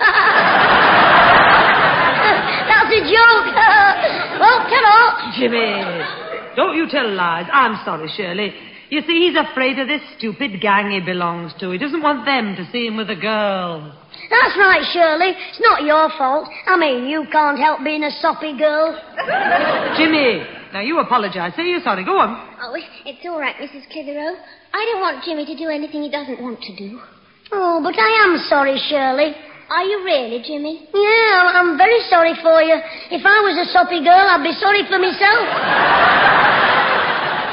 That's 2.70 2.90
a 2.94 3.02
joke. 3.02 3.50
well, 4.38 4.62
ta 4.70 5.34
Jimmy, 5.34 5.74
don't 6.54 6.76
you 6.76 6.86
tell 6.88 7.10
lies. 7.10 7.50
I'm 7.52 7.82
sorry, 7.84 8.08
Shirley. 8.16 8.54
You 8.90 9.02
see, 9.02 9.26
he's 9.26 9.36
afraid 9.38 9.78
of 9.78 9.88
this 9.88 10.02
stupid 10.18 10.60
gang 10.60 10.90
he 10.90 11.00
belongs 11.00 11.52
to. 11.60 11.70
He 11.70 11.78
doesn't 11.78 12.02
want 12.02 12.24
them 12.26 12.54
to 12.56 12.70
see 12.70 12.86
him 12.86 12.96
with 12.96 13.10
a 13.10 13.16
girl. 13.16 13.94
That's 14.30 14.56
right, 14.58 14.82
Shirley. 14.92 15.34
It's 15.34 15.60
not 15.60 15.82
your 15.82 16.10
fault. 16.18 16.48
I 16.66 16.76
mean, 16.76 17.06
you 17.06 17.26
can't 17.30 17.58
help 17.58 17.82
being 17.82 18.04
a 18.04 18.10
soppy 18.20 18.56
girl. 18.58 18.94
Jimmy, 19.96 20.42
now 20.72 20.80
you 20.80 20.98
apologize. 20.98 21.54
Say 21.56 21.66
you're 21.66 21.82
sorry. 21.82 22.04
Go 22.04 22.18
on. 22.18 22.56
Oh, 22.62 22.76
it's 23.06 23.24
all 23.26 23.38
right, 23.38 23.54
Mrs. 23.56 23.90
Clitheroe. 23.90 24.36
I 24.72 24.80
don't 24.90 25.00
want 25.00 25.24
Jimmy 25.24 25.44
to 25.46 25.56
do 25.56 25.68
anything 25.68 26.02
he 26.02 26.10
doesn't 26.10 26.40
want 26.40 26.60
to 26.62 26.76
do. 26.76 27.00
Oh, 27.52 27.80
but 27.82 27.98
I 27.98 28.10
am 28.24 28.38
sorry, 28.48 28.78
Shirley. 28.88 29.34
Are 29.70 29.84
you 29.84 30.02
really, 30.04 30.42
Jimmy? 30.42 30.88
Yeah, 30.94 31.42
I'm- 31.42 31.56
I'm 31.56 31.78
very 31.78 32.00
sorry 32.08 32.34
for 32.42 32.62
you. 32.62 32.76
If 33.10 33.24
I 33.24 33.40
was 33.40 33.56
a 33.58 33.64
soppy 33.72 34.00
girl, 34.02 34.26
I'd 34.30 34.42
be 34.42 34.52
sorry 34.52 34.82
for 34.84 34.98
myself. 34.98 35.46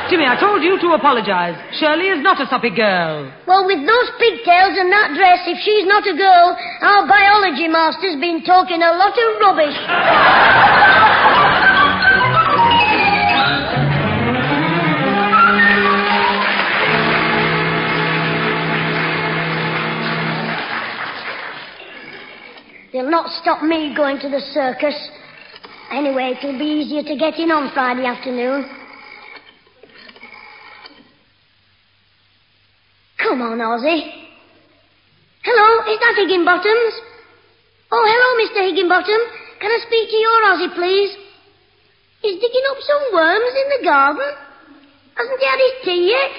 Jimmy, 0.10 0.26
I 0.26 0.36
told 0.40 0.64
you 0.64 0.80
to 0.80 0.94
apologize. 0.94 1.58
Shirley 1.80 2.08
is 2.08 2.22
not 2.24 2.40
a 2.40 2.48
soppy 2.48 2.70
girl. 2.70 3.28
Well, 3.46 3.66
with 3.66 3.86
those 3.86 4.10
pigtails 4.18 4.78
and 4.78 4.90
that 4.92 5.14
dress, 5.14 5.40
if 5.48 5.60
she's 5.60 5.86
not 5.86 6.08
a 6.08 6.14
girl, 6.14 6.58
our 6.82 7.06
biology 7.08 7.68
master's 7.68 8.16
been 8.16 8.42
talking 8.44 8.82
a 8.82 8.92
lot 8.94 9.18
of 9.18 9.30
rubbish. 9.42 9.76
They'll 22.98 23.12
not 23.12 23.30
stop 23.30 23.62
me 23.62 23.94
going 23.96 24.18
to 24.22 24.28
the 24.28 24.42
circus. 24.58 24.98
Anyway, 25.92 26.34
it'll 26.34 26.58
be 26.58 26.82
easier 26.82 27.04
to 27.04 27.16
get 27.16 27.38
in 27.38 27.52
on 27.52 27.70
Friday 27.72 28.08
afternoon. 28.08 28.66
Come 33.22 33.44
on, 33.44 33.60
Ozzy. 33.60 34.02
Hello, 35.46 35.94
is 35.94 36.00
that 36.02 36.16
Higginbottoms? 36.18 36.94
Oh, 37.92 38.02
hello, 38.02 38.34
Mr. 38.42 38.66
Higginbottom. 38.66 39.22
Can 39.62 39.70
I 39.70 39.78
speak 39.86 40.10
to 40.10 40.18
your 40.18 40.42
Ozzy, 40.50 40.74
please? 40.74 41.14
He's 42.24 42.42
digging 42.42 42.66
up 42.72 42.78
some 42.82 43.14
worms 43.14 43.54
in 43.62 43.70
the 43.78 43.86
garden. 43.86 44.26
Hasn't 45.14 45.40
he 45.40 45.46
had 45.46 45.60
his 45.62 45.86
tea 45.86 46.10
yet? 46.10 46.32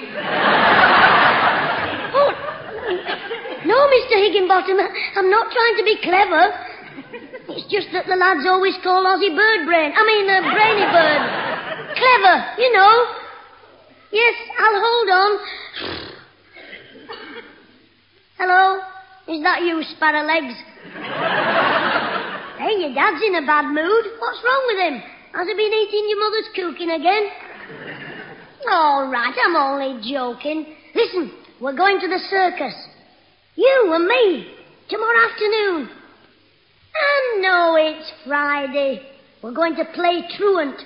oh, 2.19 3.28
no, 3.65 3.79
Mr. 3.89 4.15
Higginbottom. 4.23 4.79
I'm 5.17 5.31
not 5.31 5.51
trying 5.51 5.77
to 5.79 5.85
be 5.85 5.97
clever. 6.03 6.43
It's 7.49 7.67
just 7.73 7.89
that 7.93 8.07
the 8.07 8.15
lads 8.15 8.47
always 8.47 8.77
call 8.83 9.03
Ozzy 9.09 9.35
Bird 9.35 9.65
Brain. 9.67 9.93
I 9.97 10.03
mean, 10.05 10.29
uh, 10.29 10.45
Brainy 10.45 10.87
Bird. 10.93 11.23
Clever, 11.97 12.37
you 12.61 12.71
know. 12.77 12.95
Yes, 14.13 14.35
I'll 14.59 14.81
hold 14.81 15.09
on. 15.09 15.33
Hello? 18.39 18.81
Is 19.29 19.43
that 19.43 19.63
you, 19.63 19.83
Sparrowlegs? 19.97 20.55
hey, 22.59 22.81
your 22.81 22.95
dad's 22.95 23.23
in 23.27 23.35
a 23.37 23.47
bad 23.47 23.67
mood. 23.73 24.05
What's 24.19 24.41
wrong 24.45 24.65
with 24.69 24.79
him? 24.79 25.03
Has 25.35 25.47
he 25.47 25.55
been 25.55 25.73
eating 25.73 26.07
your 26.09 26.21
mother's 26.21 26.49
cooking 26.55 26.91
again? 26.91 27.29
All 28.71 29.11
right, 29.11 29.35
I'm 29.45 29.57
only 29.57 30.01
joking. 30.11 30.77
Listen, 30.95 31.33
we're 31.61 31.77
going 31.77 32.01
to 32.01 32.09
the 32.09 32.21
circus. 32.31 32.75
You 33.59 33.91
and 33.93 34.07
me. 34.07 34.55
Tomorrow 34.89 35.29
afternoon. 35.31 35.91
I 36.95 37.41
know 37.41 37.75
it's 37.77 38.13
Friday. 38.25 39.03
We're 39.43 39.53
going 39.53 39.75
to 39.75 39.85
play 39.95 40.23
truant. 40.37 40.81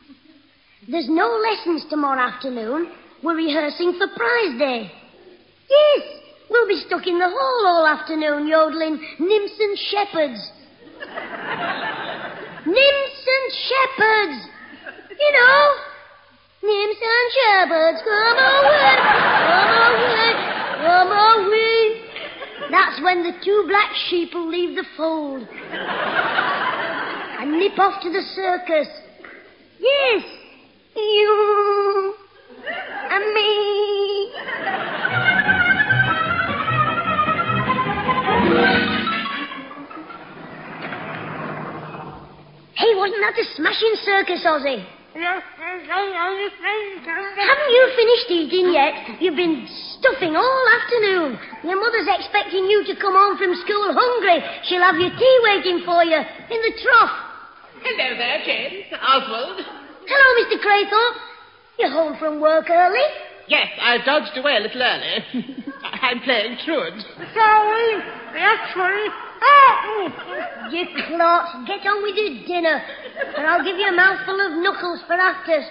There's 0.90 1.08
no 1.08 1.40
lessons 1.40 1.86
tomorrow 1.88 2.20
afternoon. 2.20 2.92
We're 3.24 3.36
rehearsing 3.36 3.94
for 3.96 4.06
prize 4.14 4.58
day. 4.58 4.92
Yes, 5.70 6.02
we'll 6.50 6.68
be 6.68 6.84
stuck 6.86 7.06
in 7.06 7.18
the 7.18 7.30
hall 7.30 7.64
all 7.66 7.86
afternoon 7.86 8.46
yodeling 8.48 9.00
nymphs 9.18 9.58
and 9.58 9.78
shepherds. 9.88 10.52
nymphs 12.68 13.28
and 13.32 13.48
shepherds. 13.64 14.44
You 15.18 15.32
know, 15.32 15.72
nymphs 16.68 17.00
and 17.00 17.32
shepherds, 17.32 18.02
come 18.04 18.36
away, 18.36 18.92
come 19.48 19.72
away, 19.88 20.36
come 20.84 21.12
away. 21.12 21.77
That's 22.70 23.00
when 23.02 23.22
the 23.22 23.32
two 23.42 23.64
black 23.66 23.90
sheep 24.08 24.34
will 24.34 24.48
leave 24.48 24.76
the 24.76 24.84
fold 24.96 25.48
and 27.40 27.52
nip 27.52 27.78
off 27.78 28.02
to 28.02 28.10
the 28.10 28.22
circus. 28.34 28.88
Yes, 29.80 30.24
you 30.94 32.14
and 33.10 33.34
me. 33.34 34.32
Hey, 42.74 42.94
wasn't 42.94 43.20
that 43.20 43.38
a 43.38 43.44
smashing 43.56 43.94
circus, 44.04 44.44
Ozzy? 44.44 44.97
Haven't 47.34 47.70
you 47.74 47.82
finished 47.98 48.30
eating 48.30 48.70
yet? 48.70 49.18
You've 49.20 49.34
been 49.34 49.66
stuffing 49.98 50.36
all 50.36 50.64
afternoon. 50.78 51.38
Your 51.66 51.80
mother's 51.80 52.06
expecting 52.06 52.70
you 52.70 52.86
to 52.86 52.94
come 53.00 53.14
home 53.18 53.36
from 53.36 53.54
school 53.66 53.90
hungry. 53.90 54.38
She'll 54.70 54.82
have 54.82 54.94
your 54.94 55.10
tea 55.10 55.36
waiting 55.42 55.82
for 55.84 56.04
you 56.04 56.18
in 56.22 56.60
the 56.62 56.72
trough. 56.82 57.14
Hello 57.82 58.08
there, 58.14 58.42
James. 58.46 58.86
Oswald. 58.94 59.58
Hello, 60.06 60.28
Mr. 60.38 60.62
Craythorpe. 60.62 61.18
You're 61.78 61.90
home 61.90 62.16
from 62.18 62.40
work 62.40 62.70
early? 62.70 63.06
Yes, 63.48 63.68
I 63.80 63.98
dodged 64.04 64.36
away 64.36 64.56
a 64.56 64.60
little 64.60 64.82
early. 64.82 65.24
I'm 65.82 66.20
playing 66.20 66.58
truant. 66.64 67.02
Sorry. 67.34 68.02
Actually. 68.38 69.08
Oh, 69.10 69.27
you 70.72 70.84
clot. 71.06 71.66
Get 71.66 71.86
on 71.86 72.02
with 72.02 72.16
your 72.16 72.46
dinner. 72.46 72.82
And 73.36 73.46
I'll 73.46 73.64
give 73.64 73.76
you 73.76 73.88
a 73.88 73.96
mouthful 73.96 74.40
of 74.40 74.52
knuckles 74.62 75.00
for 75.06 75.14
afters. 75.14 75.64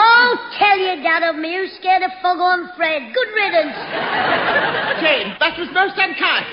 Oh, 0.00 0.36
tell 0.58 0.78
your 0.78 0.96
dad 1.02 1.22
of 1.28 1.36
me 1.36 1.56
who's 1.56 1.72
scared 1.78 2.02
of 2.02 2.10
Foghorn 2.22 2.68
Fred. 2.76 3.12
Good 3.14 3.28
riddance. 3.34 3.76
James, 5.00 5.34
that 5.40 5.58
was 5.58 5.68
most 5.72 5.94
unkind. 5.96 6.46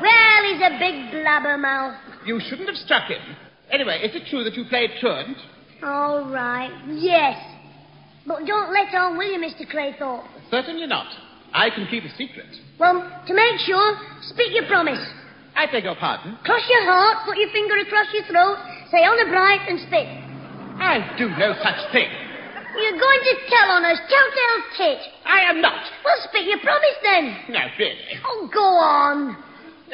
Well, 0.00 0.42
he's 0.50 0.60
a 0.60 0.78
big 0.78 1.10
blabbermouth. 1.12 1.96
You 2.26 2.40
shouldn't 2.48 2.68
have 2.68 2.76
struck 2.76 3.08
him. 3.08 3.20
Anyway, 3.70 4.00
is 4.02 4.14
it 4.14 4.28
true 4.28 4.44
that 4.44 4.54
you 4.54 4.64
played 4.68 4.90
truant? 5.00 5.36
All 5.82 6.30
right. 6.30 6.70
Yes. 6.88 7.36
But 8.26 8.44
don't 8.44 8.72
let 8.72 8.92
on, 8.94 9.16
will 9.16 9.30
you, 9.30 9.38
Mr. 9.38 9.62
Craythorpe? 9.70 10.26
Certainly 10.50 10.86
not. 10.86 11.06
I 11.54 11.70
can 11.70 11.86
keep 11.86 12.04
a 12.04 12.10
secret. 12.18 12.50
Well, 12.78 13.00
to 13.26 13.34
make 13.34 13.60
sure, 13.64 13.96
speak 14.34 14.52
your 14.52 14.66
promise. 14.66 15.00
I 15.54 15.70
beg 15.70 15.84
your 15.84 15.96
pardon. 15.96 16.36
Cross 16.44 16.68
your 16.68 16.84
heart, 16.84 17.24
put 17.24 17.38
your 17.38 17.50
finger 17.50 17.78
across 17.78 18.06
your 18.12 18.24
throat, 18.24 18.58
say 18.90 19.00
honour 19.06 19.30
bright, 19.30 19.64
and 19.68 19.78
spit. 19.80 20.04
I 20.76 21.14
do 21.16 21.30
no 21.30 21.54
such 21.62 21.80
thing. 21.92 22.10
You're 22.76 23.00
going 23.00 23.22
to 23.24 23.34
tell 23.48 23.70
on 23.72 23.84
us, 23.86 23.98
telltale 24.04 24.62
tit. 24.76 25.00
I 25.24 25.48
am 25.48 25.62
not. 25.62 25.80
Well, 26.04 26.16
spit 26.28 26.44
your 26.44 26.60
promise 26.60 26.98
then. 27.02 27.36
No, 27.48 27.60
really. 27.78 28.20
Oh, 28.26 28.50
go 28.52 28.60
on. 28.60 29.36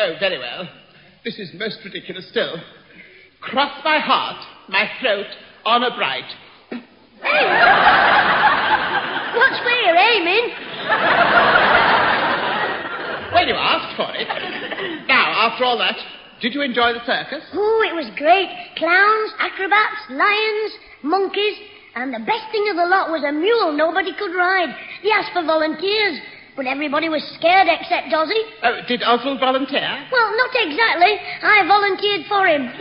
Oh, 0.00 0.14
very 0.18 0.38
well. 0.38 0.68
This 1.24 1.38
is 1.38 1.52
most 1.54 1.78
ridiculous 1.84 2.28
still. 2.30 2.56
Cross 3.40 3.84
my 3.84 3.98
heart, 4.00 4.44
my 4.68 4.90
throat, 5.00 5.26
honour 5.64 5.94
bright. 5.96 6.26
Hey! 7.22 7.46
What's 9.38 9.58
where 9.64 9.80
you're 9.86 9.96
aiming? 9.96 10.52
Well, 13.32 13.46
you 13.48 13.54
asked 13.54 13.96
for 13.96 14.12
it. 14.14 14.28
Now, 15.08 15.48
after 15.48 15.64
all 15.64 15.78
that, 15.78 15.96
did 16.40 16.54
you 16.54 16.62
enjoy 16.62 16.92
the 16.92 17.04
circus? 17.06 17.42
Oh, 17.54 17.82
it 17.88 17.94
was 17.94 18.10
great. 18.18 18.50
Clowns, 18.76 19.30
acrobats, 19.38 20.10
lions, 20.10 20.72
monkeys, 21.02 21.54
and 21.94 22.12
the 22.12 22.20
best 22.20 22.50
thing 22.52 22.66
of 22.70 22.76
the 22.76 22.86
lot 22.86 23.10
was 23.10 23.24
a 23.24 23.32
mule 23.32 23.72
nobody 23.72 24.12
could 24.18 24.34
ride. 24.36 24.74
He 25.02 25.12
asked 25.12 25.32
for 25.32 25.44
volunteers, 25.44 26.20
but 26.56 26.66
everybody 26.66 27.08
was 27.08 27.22
scared 27.38 27.68
except 27.68 28.08
Ozzy. 28.12 28.42
Oh, 28.62 28.68
uh, 28.68 28.86
did 28.86 29.02
Oswald 29.02 29.40
volunteer? 29.40 29.88
Well, 30.12 30.36
not 30.36 30.50
exactly. 30.52 31.16
I 31.42 31.64
volunteered 31.66 32.26
for 32.28 32.46
him. 32.46 32.68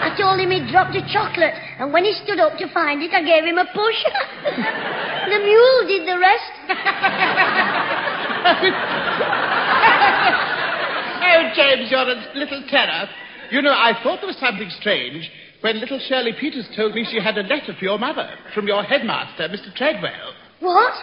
I 0.00 0.10
told 0.18 0.40
him 0.40 0.50
he'd 0.50 0.66
dropped 0.72 0.96
a 0.96 1.02
chocolate, 1.12 1.54
and 1.78 1.92
when 1.92 2.04
he 2.04 2.12
stood 2.24 2.40
up 2.40 2.58
to 2.58 2.66
find 2.74 3.00
it, 3.02 3.12
I 3.14 3.22
gave 3.22 3.44
him 3.44 3.58
a 3.58 3.66
push. 3.70 4.02
the 5.30 5.38
mule 5.38 5.86
did 5.86 6.08
the 6.08 6.18
rest. 6.18 6.52
oh, 11.22 11.52
James, 11.54 11.90
you're 11.90 12.10
a 12.10 12.16
little 12.34 12.64
terror. 12.68 13.08
You 13.50 13.62
know, 13.62 13.72
I 13.72 13.92
thought 14.02 14.20
there 14.20 14.28
was 14.28 14.38
something 14.38 14.70
strange 14.80 15.30
when 15.60 15.78
little 15.78 16.00
Shirley 16.08 16.32
Peters 16.38 16.66
told 16.74 16.94
me 16.94 17.06
she 17.10 17.20
had 17.20 17.36
a 17.36 17.42
letter 17.42 17.74
for 17.78 17.84
your 17.84 17.98
mother 17.98 18.30
from 18.54 18.66
your 18.66 18.82
headmaster, 18.82 19.48
Mr. 19.48 19.74
Treadwell. 19.74 20.32
What? 20.60 20.94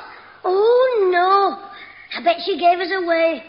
Oh, 0.47 1.09
no. 1.11 2.17
I 2.17 2.23
bet 2.23 2.37
she 2.45 2.57
gave 2.57 2.79
us 2.79 2.91
away. 2.95 3.43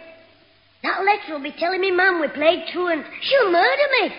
That 0.83 1.05
letter 1.05 1.35
will 1.35 1.43
be 1.43 1.55
telling 1.59 1.81
me 1.81 1.91
Mum 1.91 2.21
we 2.21 2.29
played 2.29 2.65
truant. 2.73 3.05
She'll 3.23 3.51
murder 3.51 3.89
me. 4.01 4.15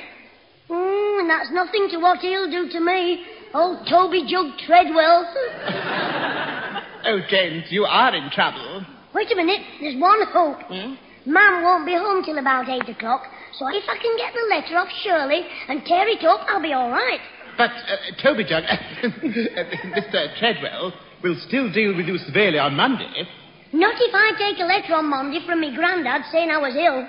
Mm, 0.69 1.19
and 1.21 1.29
that's 1.29 1.51
nothing 1.51 1.89
to 1.91 1.97
what 1.97 2.19
he'll 2.19 2.49
do 2.49 2.69
to 2.71 2.79
me. 2.79 3.25
Old 3.53 3.87
Toby 3.89 4.25
Jug 4.27 4.57
Treadwell. 4.65 5.25
Oh, 7.05 7.19
James, 7.29 7.63
you 7.69 7.85
are 7.85 8.13
in 8.13 8.29
trouble. 8.29 8.85
Wait 9.15 9.31
a 9.31 9.35
minute. 9.35 9.61
There's 9.79 9.99
one 9.99 10.19
hope. 10.33 10.59
Hmm? 10.67 10.95
Mum 11.25 11.63
won't 11.63 11.85
be 11.85 11.93
home 11.95 12.23
till 12.23 12.37
about 12.37 12.67
eight 12.67 12.87
o'clock, 12.89 13.23
so 13.57 13.67
if 13.69 13.83
I 13.87 13.97
can 13.97 14.17
get 14.17 14.33
the 14.33 14.45
letter 14.53 14.77
off 14.77 14.89
Shirley 15.01 15.41
and 15.69 15.85
tear 15.85 16.07
it 16.09 16.23
up, 16.25 16.41
I'll 16.49 16.61
be 16.61 16.73
all 16.73 16.91
right. 16.91 17.19
But 17.59 17.71
uh, 17.71 18.23
Toby 18.23 18.45
Jug, 18.45 18.63
Mr. 19.03 20.39
Treadwell, 20.39 20.93
will 21.21 21.35
still 21.45 21.69
deal 21.69 21.93
with 21.93 22.05
you 22.05 22.17
severely 22.19 22.57
on 22.57 22.73
Monday. 22.73 23.27
Not 23.73 23.95
if 23.99 24.15
I 24.15 24.31
take 24.37 24.59
a 24.59 24.63
letter 24.63 24.95
on 24.95 25.09
Monday 25.09 25.45
from 25.45 25.59
me 25.59 25.75
grandad 25.75 26.21
saying 26.31 26.49
I 26.49 26.57
was 26.57 26.73
ill. 26.79 27.05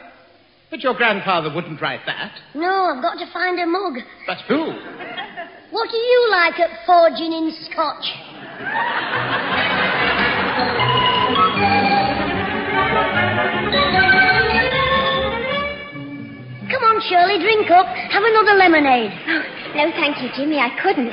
But 0.68 0.80
your 0.80 0.94
grandfather 0.94 1.54
wouldn't 1.54 1.80
write 1.80 2.00
that. 2.06 2.32
No, 2.56 2.66
I've 2.66 3.00
got 3.00 3.14
to 3.24 3.32
find 3.32 3.60
a 3.60 3.66
mug. 3.66 4.00
But 4.26 4.38
who? 4.48 4.74
What 5.70 5.88
do 5.88 5.96
you 5.96 6.28
like 6.32 6.58
at 6.58 6.84
forging 6.84 7.32
in 7.32 7.52
scotch? 7.70 8.04
Shirley, 17.10 17.42
drink 17.42 17.66
up. 17.74 17.90
Have 17.90 18.22
another 18.22 18.54
lemonade. 18.54 19.10
Oh, 19.10 19.42
no, 19.74 19.90
thank 19.98 20.22
you, 20.22 20.30
Jimmy. 20.38 20.62
I 20.62 20.70
couldn't. 20.78 21.10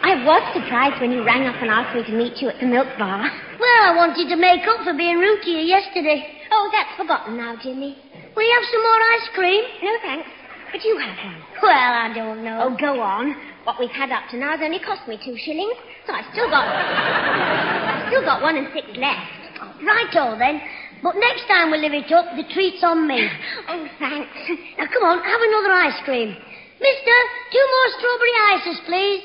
I 0.00 0.16
was 0.24 0.40
surprised 0.56 1.04
when 1.04 1.12
you 1.12 1.20
rang 1.20 1.44
up 1.44 1.60
and 1.60 1.68
asked 1.68 1.92
me 1.92 2.00
to 2.08 2.16
meet 2.16 2.40
you 2.40 2.48
at 2.48 2.56
the 2.60 2.64
milk 2.64 2.88
bar. 2.96 3.28
Well, 3.60 3.82
I 3.84 3.92
wanted 3.92 4.32
to 4.32 4.36
make 4.40 4.64
up 4.64 4.88
for 4.88 4.96
being 4.96 5.20
rude 5.20 5.44
to 5.44 5.50
you 5.52 5.60
yesterday. 5.60 6.24
Oh, 6.48 6.72
that's 6.72 6.96
forgotten 6.96 7.36
now, 7.36 7.60
Jimmy. 7.60 7.92
Will 8.32 8.40
you 8.40 8.54
have 8.56 8.68
some 8.72 8.80
more 8.80 9.00
ice 9.20 9.28
cream? 9.36 9.62
No, 9.84 9.92
thanks. 10.00 10.28
But 10.72 10.80
you 10.88 10.96
have 10.96 11.12
one. 11.20 11.40
Well, 11.60 11.76
I 11.76 12.08
don't 12.14 12.40
know. 12.40 12.64
Oh, 12.64 12.72
go 12.80 12.96
on. 12.96 13.36
What 13.68 13.76
we've 13.76 13.92
had 13.92 14.08
up 14.08 14.32
to 14.32 14.40
now 14.40 14.56
has 14.56 14.64
only 14.64 14.80
cost 14.80 15.04
me 15.04 15.20
two 15.20 15.36
shillings, 15.36 15.76
so 16.08 16.16
I've 16.16 16.28
still 16.32 16.48
got. 16.48 16.64
I've 17.92 18.08
still 18.08 18.24
got 18.24 18.40
one 18.40 18.56
and 18.56 18.72
six 18.72 18.88
left. 18.96 19.28
Righto, 19.84 20.40
then. 20.40 20.56
But 21.02 21.14
next 21.16 21.46
time 21.46 21.70
we 21.70 21.78
live 21.78 21.92
it 21.92 22.10
up, 22.12 22.34
the 22.36 22.44
treat's 22.52 22.82
on 22.82 23.06
me. 23.06 23.20
Oh, 23.68 23.86
thanks. 23.98 24.32
Now, 24.78 24.86
come 24.86 25.04
on, 25.04 25.18
have 25.22 25.42
another 25.42 25.72
ice 25.72 26.00
cream. 26.04 26.28
Mister, 26.80 27.16
two 27.52 27.66
more 27.68 27.88
strawberry 27.98 28.34
ices, 28.54 28.80
please. 28.86 29.22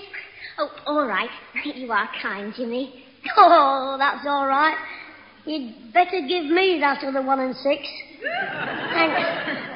Oh, 0.60 0.70
all 0.88 1.08
right. 1.08 1.30
You 1.76 1.92
are 1.92 2.10
kind, 2.22 2.54
Jimmy. 2.56 3.04
Oh, 3.38 3.96
that's 3.98 4.26
all 4.28 4.48
right. 4.48 4.76
You'd 5.46 5.94
better 5.94 6.22
give 6.28 6.46
me 6.46 6.80
that 6.82 7.04
other 7.04 7.22
one 7.22 7.40
and 7.40 7.56
six. 7.56 7.82
Thanks. 8.22 9.74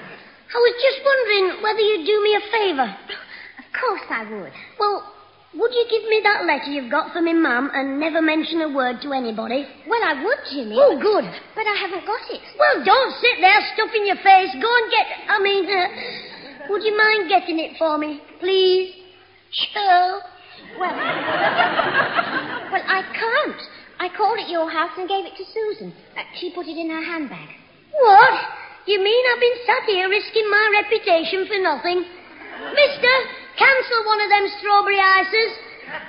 I 0.47 0.57
was 0.57 0.75
just 0.79 0.99
wondering 1.03 1.63
whether 1.63 1.79
you'd 1.79 2.05
do 2.05 2.23
me 2.23 2.35
a 2.35 2.43
favour. 2.51 2.97
Of 3.59 3.65
course 3.79 4.01
I 4.09 4.23
would. 4.31 4.53
Well, 4.79 5.13
would 5.57 5.73
you 5.73 5.85
give 5.89 6.03
me 6.07 6.21
that 6.23 6.45
letter 6.45 6.69
you've 6.69 6.91
got 6.91 7.11
for 7.13 7.21
me 7.21 7.33
mum 7.33 7.71
and 7.73 7.99
never 7.99 8.21
mention 8.21 8.61
a 8.61 8.69
word 8.69 9.01
to 9.01 9.11
anybody? 9.13 9.65
Well, 9.89 10.03
I 10.05 10.23
would, 10.23 10.37
Jimmy. 10.53 10.77
Oh, 10.77 10.99
good. 11.01 11.25
But 11.55 11.65
I 11.65 11.75
haven't 11.81 12.05
got 12.05 12.21
it. 12.29 12.41
Well, 12.57 12.85
don't 12.85 13.13
sit 13.17 13.41
there 13.41 13.59
stuffing 13.73 14.05
your 14.05 14.21
face. 14.21 14.53
Go 14.61 14.69
and 14.69 14.91
get. 14.93 15.07
I 15.29 15.41
mean, 15.41 15.65
uh, 15.65 16.69
would 16.69 16.83
you 16.83 16.95
mind 16.95 17.29
getting 17.29 17.59
it 17.59 17.77
for 17.77 17.97
me, 17.97 18.21
please? 18.39 18.93
Sure. 19.51 20.21
Well, 20.77 20.93
well, 22.71 22.85
I 22.85 23.01
can't. 23.17 23.61
I 23.99 24.09
called 24.15 24.37
at 24.39 24.49
your 24.49 24.69
house 24.69 24.91
and 24.97 25.09
gave 25.09 25.25
it 25.25 25.33
to 25.37 25.45
Susan. 25.53 25.93
Uh, 26.15 26.21
she 26.39 26.53
put 26.53 26.67
it 26.67 26.77
in 26.77 26.89
her 26.89 27.01
handbag. 27.03 27.49
What? 27.97 28.33
You 28.85 29.03
mean 29.03 29.23
I've 29.33 29.41
been 29.41 29.59
sat 29.65 29.83
here 29.89 30.07
risking 30.07 30.47
my 30.49 30.81
reputation 30.85 31.47
for 31.49 31.57
nothing? 31.59 32.05
Mister, 32.77 33.13
cancel 33.57 33.99
one 34.05 34.21
of 34.21 34.29
them 34.29 34.45
strawberry 34.59 34.99
ices. 34.99 35.51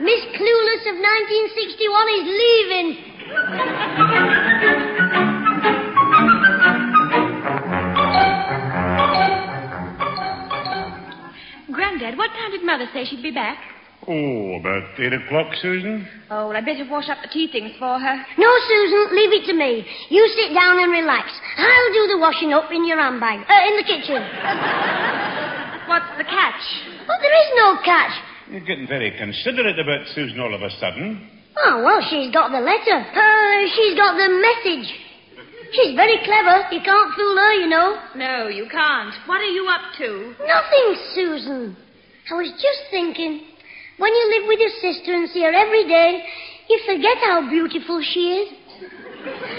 Miss 0.00 0.20
Clueless 0.36 0.84
of 0.90 0.96
1961 1.00 2.08
is 2.18 2.26
leaving. 2.28 2.88
Grandad, 11.72 12.16
what 12.16 12.30
time 12.30 12.50
did 12.50 12.64
Mother 12.64 12.86
say 12.92 13.04
she'd 13.04 13.22
be 13.22 13.30
back? 13.30 13.58
Oh, 14.06 14.56
about 14.60 14.98
eight 14.98 15.12
o'clock, 15.12 15.52
Susan? 15.60 16.08
Oh, 16.30 16.48
well, 16.48 16.56
I'd 16.56 16.64
better 16.64 16.86
wash 16.88 17.08
up 17.10 17.18
the 17.20 17.28
tea 17.28 17.48
things 17.52 17.72
for 17.78 17.98
her. 17.98 18.16
No, 18.38 18.50
Susan, 18.68 19.16
leave 19.16 19.32
it 19.32 19.46
to 19.46 19.54
me. 19.54 19.84
You 20.08 20.26
sit 20.34 20.54
down 20.54 20.78
and 20.78 20.90
relax. 20.90 21.28
I'll 21.58 21.92
do 21.92 22.06
the 22.06 22.18
washing 22.18 22.52
up 22.52 22.70
in 22.72 22.86
your 22.86 22.98
handbag, 22.98 23.40
uh, 23.40 23.68
in 23.68 23.76
the 23.76 23.84
kitchen. 23.84 25.27
What's 25.88 26.12
the 26.20 26.24
catch? 26.24 26.60
But 27.08 27.16
there 27.24 27.32
is 27.32 27.48
no 27.56 27.80
catch. 27.80 28.12
You're 28.52 28.60
getting 28.60 28.86
very 28.86 29.16
considerate 29.16 29.78
about 29.78 30.04
Susan 30.14 30.38
all 30.38 30.54
of 30.54 30.60
a 30.60 30.68
sudden. 30.76 31.30
Oh, 31.64 31.80
well, 31.82 32.04
she's 32.12 32.30
got 32.32 32.52
the 32.52 32.60
letter. 32.60 32.98
Uh, 33.00 33.60
she's 33.72 33.96
got 33.96 34.20
the 34.20 34.28
message. 34.28 34.84
She's 35.72 35.96
very 35.96 36.20
clever. 36.24 36.68
You 36.72 36.80
can't 36.84 37.14
fool 37.16 37.36
her, 37.36 37.52
you 37.54 37.68
know. 37.68 37.96
No, 38.16 38.48
you 38.48 38.68
can't. 38.70 39.14
What 39.24 39.40
are 39.40 39.48
you 39.52 39.66
up 39.68 39.96
to? 39.96 40.34
Nothing, 40.44 40.88
Susan. 41.14 41.76
I 42.30 42.34
was 42.34 42.52
just 42.52 42.90
thinking, 42.90 43.40
when 43.96 44.12
you 44.12 44.24
live 44.36 44.48
with 44.48 44.60
your 44.60 44.74
sister 44.80 45.12
and 45.12 45.28
see 45.30 45.42
her 45.42 45.52
every 45.52 45.88
day, 45.88 46.22
you 46.68 46.80
forget 46.84 47.16
how 47.24 47.48
beautiful 47.48 48.02
she 48.04 48.44
is. 48.44 48.48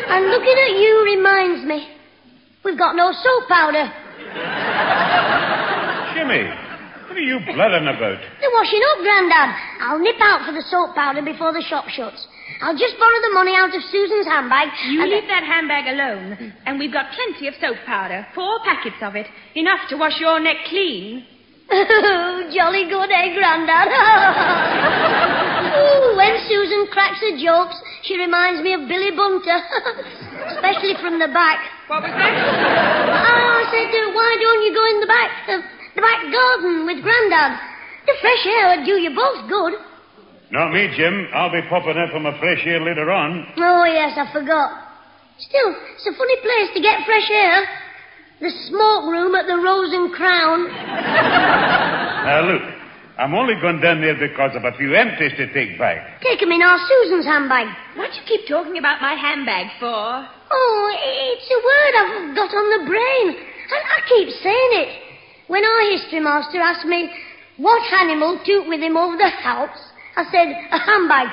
And 0.08 0.26
looking 0.30 0.58
at 0.62 0.78
you 0.78 1.18
reminds 1.18 1.66
me, 1.66 1.90
we've 2.64 2.78
got 2.78 2.96
no 2.96 3.12
soap 3.12 3.50
powder. 3.50 3.90
Jimmy, 6.30 6.46
what 7.10 7.18
are 7.18 7.26
you 7.26 7.40
blathering 7.42 7.90
about? 7.90 8.22
They're 8.22 8.54
washing 8.54 8.82
up, 8.94 9.02
Grandad. 9.02 9.50
I'll 9.82 9.98
nip 9.98 10.22
out 10.22 10.46
for 10.46 10.54
the 10.54 10.62
soap 10.70 10.94
powder 10.94 11.26
before 11.26 11.54
the 11.54 11.66
shop 11.66 11.90
shuts. 11.90 12.22
I'll 12.62 12.78
just 12.78 13.02
borrow 13.02 13.18
the 13.26 13.34
money 13.34 13.58
out 13.58 13.74
of 13.74 13.82
Susan's 13.90 14.28
handbag. 14.30 14.70
You 14.94 15.02
and 15.02 15.10
leave 15.10 15.26
that 15.26 15.42
handbag 15.42 15.90
alone, 15.90 16.54
and 16.68 16.78
we've 16.78 16.94
got 16.94 17.10
plenty 17.18 17.48
of 17.48 17.56
soap 17.58 17.78
powder. 17.88 18.28
Four 18.36 18.60
packets 18.62 19.02
of 19.02 19.16
it. 19.16 19.26
Enough 19.56 19.90
to 19.90 19.98
wash 19.98 20.20
your 20.20 20.40
neck 20.40 20.70
clean. 20.70 21.26
Oh, 21.72 22.50
jolly 22.50 22.90
good, 22.90 23.10
eh, 23.14 23.34
Grandad? 23.38 23.90
Ooh, 25.70 26.18
when 26.18 26.34
Susan 26.50 26.90
cracks 26.90 27.22
her 27.22 27.38
jokes, 27.38 27.78
she 28.02 28.18
reminds 28.18 28.62
me 28.64 28.74
of 28.74 28.90
Billy 28.90 29.14
Bunter, 29.14 29.62
especially 30.58 30.98
from 30.98 31.22
the 31.22 31.30
back. 31.30 31.62
What 31.86 32.02
was 32.02 32.10
that? 32.10 32.34
Oh, 32.34 33.62
I 33.62 33.70
said, 33.70 33.86
uh, 33.86 34.14
why 34.18 34.34
don't 34.42 34.62
you 34.66 34.74
go 34.74 34.82
in 34.90 34.98
the 35.00 35.06
back, 35.06 35.30
uh, 35.46 35.62
the 36.00 36.08
back 36.08 36.24
garden 36.32 36.86
with 36.88 37.04
Grandad? 37.04 37.60
The 38.08 38.16
fresh 38.24 38.44
air 38.48 38.66
would 38.72 38.86
do 38.88 38.96
you 39.04 39.12
both 39.12 39.44
good. 39.52 39.74
Not 40.52 40.72
me, 40.72 40.88
Jim. 40.96 41.28
I'll 41.36 41.52
be 41.52 41.62
popping 41.70 42.00
out 42.00 42.10
for 42.12 42.20
my 42.24 42.34
fresh 42.40 42.64
air 42.66 42.80
later 42.82 43.12
on. 43.12 43.46
Oh, 43.60 43.84
yes, 43.86 44.16
I 44.18 44.32
forgot. 44.32 44.72
Still, 45.38 45.76
it's 45.94 46.08
a 46.08 46.16
funny 46.18 46.38
place 46.42 46.70
to 46.74 46.82
get 46.82 47.06
fresh 47.06 47.30
air. 47.30 47.68
The 48.42 48.52
smoke 48.72 49.12
room 49.12 49.36
at 49.36 49.46
the 49.46 49.60
Rose 49.60 49.92
and 49.94 50.12
Crown. 50.16 50.72
Now, 52.20 52.42
look, 52.46 52.62
I'm 53.18 53.34
only 53.34 53.56
going 53.62 53.80
down 53.80 54.02
there 54.02 54.14
because 54.14 54.52
of 54.54 54.64
a 54.64 54.76
few 54.78 54.94
empties 54.94 55.32
to 55.38 55.52
take 55.54 55.80
back. 55.80 56.22
Take 56.22 56.42
'em 56.44 56.52
in 56.52 56.62
our 56.62 56.78
Susan's 56.78 57.26
handbag. 57.26 57.66
What 57.96 58.12
do 58.12 58.20
you 58.20 58.26
keep 58.28 58.46
talking 58.48 58.78
about 58.78 59.02
my 59.02 59.16
handbag 59.16 59.68
for? 59.80 60.28
Oh, 60.52 60.82
it's 60.94 61.50
a 61.50 61.60
word 61.64 61.94
I've 61.96 62.36
got 62.36 62.52
on 62.54 62.68
the 62.78 62.86
brain. 62.86 63.28
And 63.40 63.82
I 63.96 63.98
keep 64.08 64.30
saying 64.44 64.72
it. 64.84 65.09
When 65.50 65.66
our 65.66 65.82
history 65.98 66.20
master 66.20 66.62
asked 66.62 66.86
me 66.86 67.10
what 67.58 67.82
animal 68.00 68.38
took 68.46 68.68
with 68.68 68.82
him 68.82 68.96
over 68.96 69.18
the 69.18 69.32
Alps, 69.44 69.80
I 70.16 70.24
said, 70.30 70.46
a 70.46 70.78
handbag. 70.78 71.28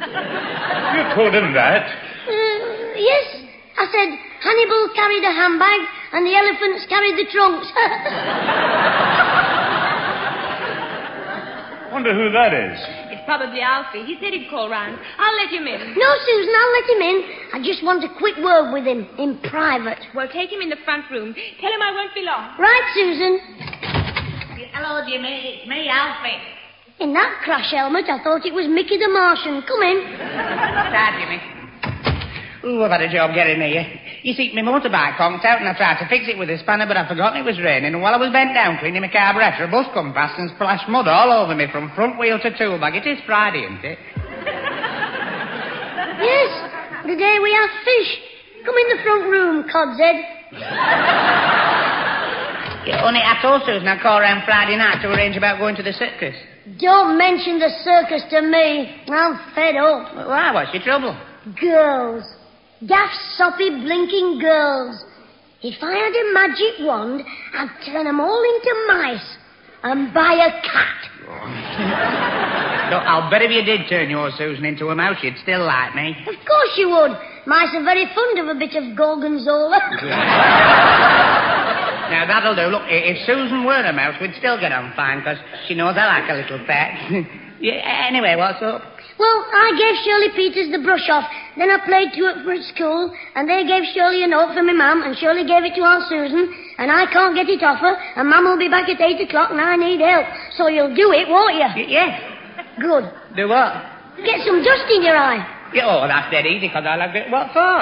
You 0.88 1.04
told 1.14 1.34
him 1.34 1.52
that. 1.52 1.84
Uh, 1.84 2.96
yes, 2.96 3.44
I 3.76 3.84
said, 3.92 4.08
Hannibal 4.40 4.88
carried 4.96 5.22
a 5.24 5.32
handbag 5.32 5.80
and 6.12 6.26
the 6.26 6.34
elephants 6.34 6.86
carried 6.88 7.16
the 7.16 7.26
trunks. 7.30 7.70
Wonder 11.92 12.14
who 12.14 12.30
that 12.32 12.54
is. 12.54 12.80
Probably 13.28 13.60
Alfie. 13.60 14.08
He 14.08 14.16
said 14.24 14.32
he'd 14.32 14.48
call 14.48 14.70
round. 14.70 14.96
I'll 15.18 15.36
let 15.36 15.52
him 15.52 15.68
in. 15.68 15.76
no, 16.00 16.10
Susan, 16.24 16.54
I'll 16.56 16.72
let 16.80 16.86
him 16.88 17.02
in. 17.04 17.16
I 17.52 17.58
just 17.60 17.84
want 17.84 18.00
a 18.02 18.08
quick 18.16 18.40
word 18.40 18.72
with 18.72 18.88
him 18.88 19.04
in 19.18 19.36
private. 19.50 20.00
Well, 20.14 20.28
take 20.32 20.48
him 20.48 20.62
in 20.62 20.70
the 20.70 20.80
front 20.82 21.04
room. 21.10 21.36
Tell 21.60 21.68
him 21.68 21.82
I 21.82 21.92
won't 21.92 22.14
be 22.14 22.22
long. 22.22 22.56
Right, 22.56 22.86
Susan? 22.96 23.36
Hello, 24.72 25.04
Jimmy. 25.04 25.60
It's 25.60 25.68
me, 25.68 25.92
Alfie. 25.92 26.40
In 27.04 27.12
that 27.12 27.42
crash 27.44 27.70
helmet, 27.70 28.06
I 28.08 28.24
thought 28.24 28.46
it 28.46 28.54
was 28.54 28.66
Mickey 28.66 28.96
the 28.96 29.12
Martian. 29.12 29.60
Come 29.68 29.82
in. 29.82 30.08
Sad, 30.16 31.20
Jimmy. 31.20 31.57
Ooh, 32.64 32.82
I've 32.82 32.90
had 32.90 33.02
a 33.02 33.12
job 33.12 33.34
getting 33.34 33.60
here. 33.60 33.86
You 34.22 34.34
see, 34.34 34.50
my 34.54 34.62
motorbike 34.62 35.16
conked 35.16 35.44
out 35.44 35.60
and 35.60 35.68
I 35.68 35.76
tried 35.76 36.02
to 36.02 36.08
fix 36.08 36.26
it 36.26 36.36
with 36.38 36.50
a 36.50 36.58
spanner, 36.58 36.86
but 36.86 36.96
I'd 36.96 37.06
forgotten 37.06 37.40
it 37.40 37.44
was 37.46 37.60
raining. 37.60 37.94
And 37.94 38.02
while 38.02 38.14
I 38.14 38.18
was 38.18 38.32
bent 38.32 38.52
down 38.52 38.78
cleaning 38.78 39.02
my 39.02 39.08
carburetor, 39.08 39.64
a 39.64 39.70
bus 39.70 39.86
come 39.94 40.12
past 40.12 40.38
and 40.38 40.50
splashed 40.56 40.88
mud 40.88 41.06
all 41.06 41.30
over 41.30 41.54
me 41.54 41.66
from 41.70 41.92
front 41.94 42.18
wheel 42.18 42.38
to 42.42 42.50
tool 42.58 42.78
bag. 42.78 42.96
It 42.96 43.06
is 43.06 43.18
Friday, 43.26 43.62
isn't 43.62 43.84
it? 43.84 43.98
Yes, 46.18 46.50
the 47.06 47.14
day 47.14 47.38
we 47.40 47.52
have 47.54 47.70
fish. 47.86 48.18
Come 48.64 48.74
in 48.74 48.96
the 48.96 49.02
front 49.04 49.30
room, 49.30 49.62
Cod's 49.70 50.00
head. 50.00 50.16
Yeah, 52.86 53.04
only 53.04 53.20
I 53.20 53.38
told 53.40 53.62
Susan 53.64 53.86
I'd 53.86 54.00
call 54.02 54.18
around 54.18 54.44
Friday 54.44 54.76
night 54.76 55.00
to 55.02 55.08
arrange 55.08 55.36
about 55.36 55.58
going 55.58 55.76
to 55.76 55.82
the 55.82 55.92
circus. 55.92 56.34
Don't 56.80 57.16
mention 57.16 57.60
the 57.60 57.70
circus 57.84 58.24
to 58.30 58.42
me. 58.42 59.04
I'm 59.08 59.38
fed 59.54 59.76
up. 59.76 60.16
Why? 60.26 60.52
What's 60.52 60.74
your 60.74 60.82
trouble? 60.82 61.16
Girls. 61.60 62.24
Daft, 62.86 63.14
soppy, 63.36 63.70
blinking 63.70 64.38
girls. 64.40 65.04
If 65.62 65.82
I 65.82 65.92
had 65.92 66.14
a 66.14 66.32
magic 66.32 66.86
wand, 66.86 67.24
I'd 67.54 67.70
turn 67.84 68.06
'em 68.06 68.20
all 68.20 68.42
into 68.42 68.84
mice 68.86 69.36
and 69.82 70.14
buy 70.14 70.34
a 70.34 70.52
cat. 70.62 70.98
Look, 72.90 73.02
I'll 73.02 73.28
bet 73.30 73.42
if 73.42 73.50
you 73.50 73.62
did 73.64 73.88
turn 73.88 74.08
your 74.08 74.30
Susan 74.38 74.64
into 74.64 74.88
a 74.90 74.94
mouse, 74.94 75.16
you'd 75.22 75.36
still 75.42 75.64
like 75.64 75.94
me. 75.94 76.16
Of 76.26 76.36
course 76.46 76.72
you 76.76 76.88
would. 76.88 77.12
Mice 77.46 77.74
are 77.74 77.82
very 77.82 78.06
fond 78.14 78.38
of 78.38 78.48
a 78.48 78.58
bit 78.58 78.74
of 78.76 78.96
gorgonzola. 78.96 79.80
Now, 82.08 82.24
that'll 82.26 82.56
do. 82.56 82.72
Look, 82.72 82.84
if 82.88 83.18
Susan 83.26 83.64
were 83.66 83.84
a 83.84 83.92
mouse, 83.92 84.14
we'd 84.18 84.34
still 84.38 84.58
get 84.58 84.72
on 84.72 84.94
fine, 84.96 85.18
because 85.18 85.36
she 85.66 85.74
knows 85.74 85.94
I 85.94 86.06
like 86.06 86.30
a 86.30 86.34
little 86.40 86.64
pet. 86.64 86.96
yeah, 87.60 88.06
anyway, 88.08 88.34
what's 88.34 88.62
up? 88.62 88.80
Well, 89.18 89.38
I 89.50 89.74
gave 89.74 89.94
Shirley 90.06 90.30
Peters 90.38 90.70
the 90.70 90.78
brush 90.78 91.08
off. 91.10 91.26
Then 91.58 91.70
I 91.74 91.82
played 91.82 92.14
to 92.14 92.22
it 92.30 92.36
for 92.46 92.54
at 92.54 92.62
school, 92.70 93.10
and 93.34 93.50
they 93.50 93.66
gave 93.66 93.82
Shirley 93.90 94.22
a 94.22 94.28
note 94.30 94.54
from 94.54 94.66
my 94.70 94.72
mum, 94.78 95.02
and 95.02 95.18
Shirley 95.18 95.42
gave 95.42 95.66
it 95.66 95.74
to 95.74 95.82
Aunt 95.82 96.06
Susan, 96.06 96.46
and 96.78 96.86
I 96.86 97.10
can't 97.10 97.34
get 97.34 97.50
it 97.50 97.58
off 97.66 97.82
her, 97.82 97.98
and 98.14 98.30
Mum 98.30 98.44
will 98.46 98.58
be 98.62 98.70
back 98.70 98.86
at 98.88 99.00
eight 99.02 99.18
o'clock, 99.26 99.50
and 99.50 99.60
I 99.60 99.74
need 99.74 99.98
help. 99.98 100.22
So 100.54 100.68
you'll 100.70 100.94
do 100.94 101.10
it, 101.10 101.26
won't 101.26 101.54
you? 101.58 101.66
Y- 101.82 101.90
yes. 101.90 102.14
Good. 102.78 103.10
Do 103.34 103.48
what? 103.50 103.74
Get 104.22 104.46
some 104.46 104.62
dust 104.62 104.86
in 104.94 105.02
your 105.02 105.18
eye, 105.18 105.42
Yeah, 105.74 105.90
oh, 105.90 106.06
that's 106.06 106.30
dead 106.30 106.46
easy, 106.46 106.68
because 106.70 106.86
I 106.86 106.94
like 106.94 107.14
it. 107.18 107.26
What 107.30 107.50
for? 107.50 107.74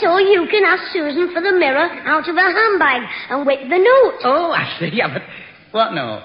so 0.00 0.16
you 0.16 0.48
can 0.50 0.64
ask 0.64 0.92
Susan 0.96 1.28
for 1.36 1.40
the 1.44 1.52
mirror 1.52 1.92
out 2.08 2.24
of 2.28 2.36
her 2.36 2.50
handbag 2.56 3.04
and 3.30 3.44
whip 3.44 3.60
the 3.68 3.76
note. 3.76 4.16
Oh, 4.24 4.50
I 4.56 4.64
see. 4.80 4.90
Yeah, 4.96 5.12
but 5.12 5.22
what 5.72 5.92
no? 5.92 6.24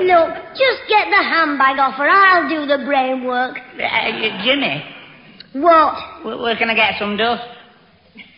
Look, 0.00 0.30
just 0.54 0.80
get 0.88 1.08
the 1.08 1.22
handbag 1.22 1.78
off 1.78 1.94
her. 1.94 2.08
I'll 2.08 2.48
do 2.48 2.66
the 2.66 2.84
brain 2.84 3.24
work. 3.24 3.58
Uh, 3.58 4.42
Jimmy, 4.44 4.84
What? 5.54 6.24
where, 6.24 6.36
where 6.38 6.56
can 6.56 6.68
I 6.70 6.74
get 6.74 6.98
some 6.98 7.16
dust? 7.16 7.42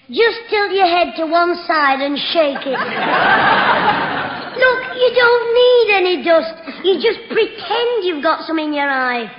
Just 0.08 0.38
tilt 0.48 0.72
your 0.72 0.86
head 0.86 1.14
to 1.18 1.26
one 1.26 1.54
side 1.66 2.00
and 2.00 2.16
shake 2.16 2.64
it. 2.64 2.78
Look, 4.58 4.80
you 4.96 5.10
don't 5.14 5.46
need 5.54 5.86
any 5.94 6.24
dust. 6.24 6.54
You 6.84 6.94
just 7.02 7.28
pretend 7.28 8.04
you've 8.04 8.22
got 8.22 8.46
some 8.46 8.58
in 8.58 8.72
your 8.72 8.88
eye. 8.88 9.30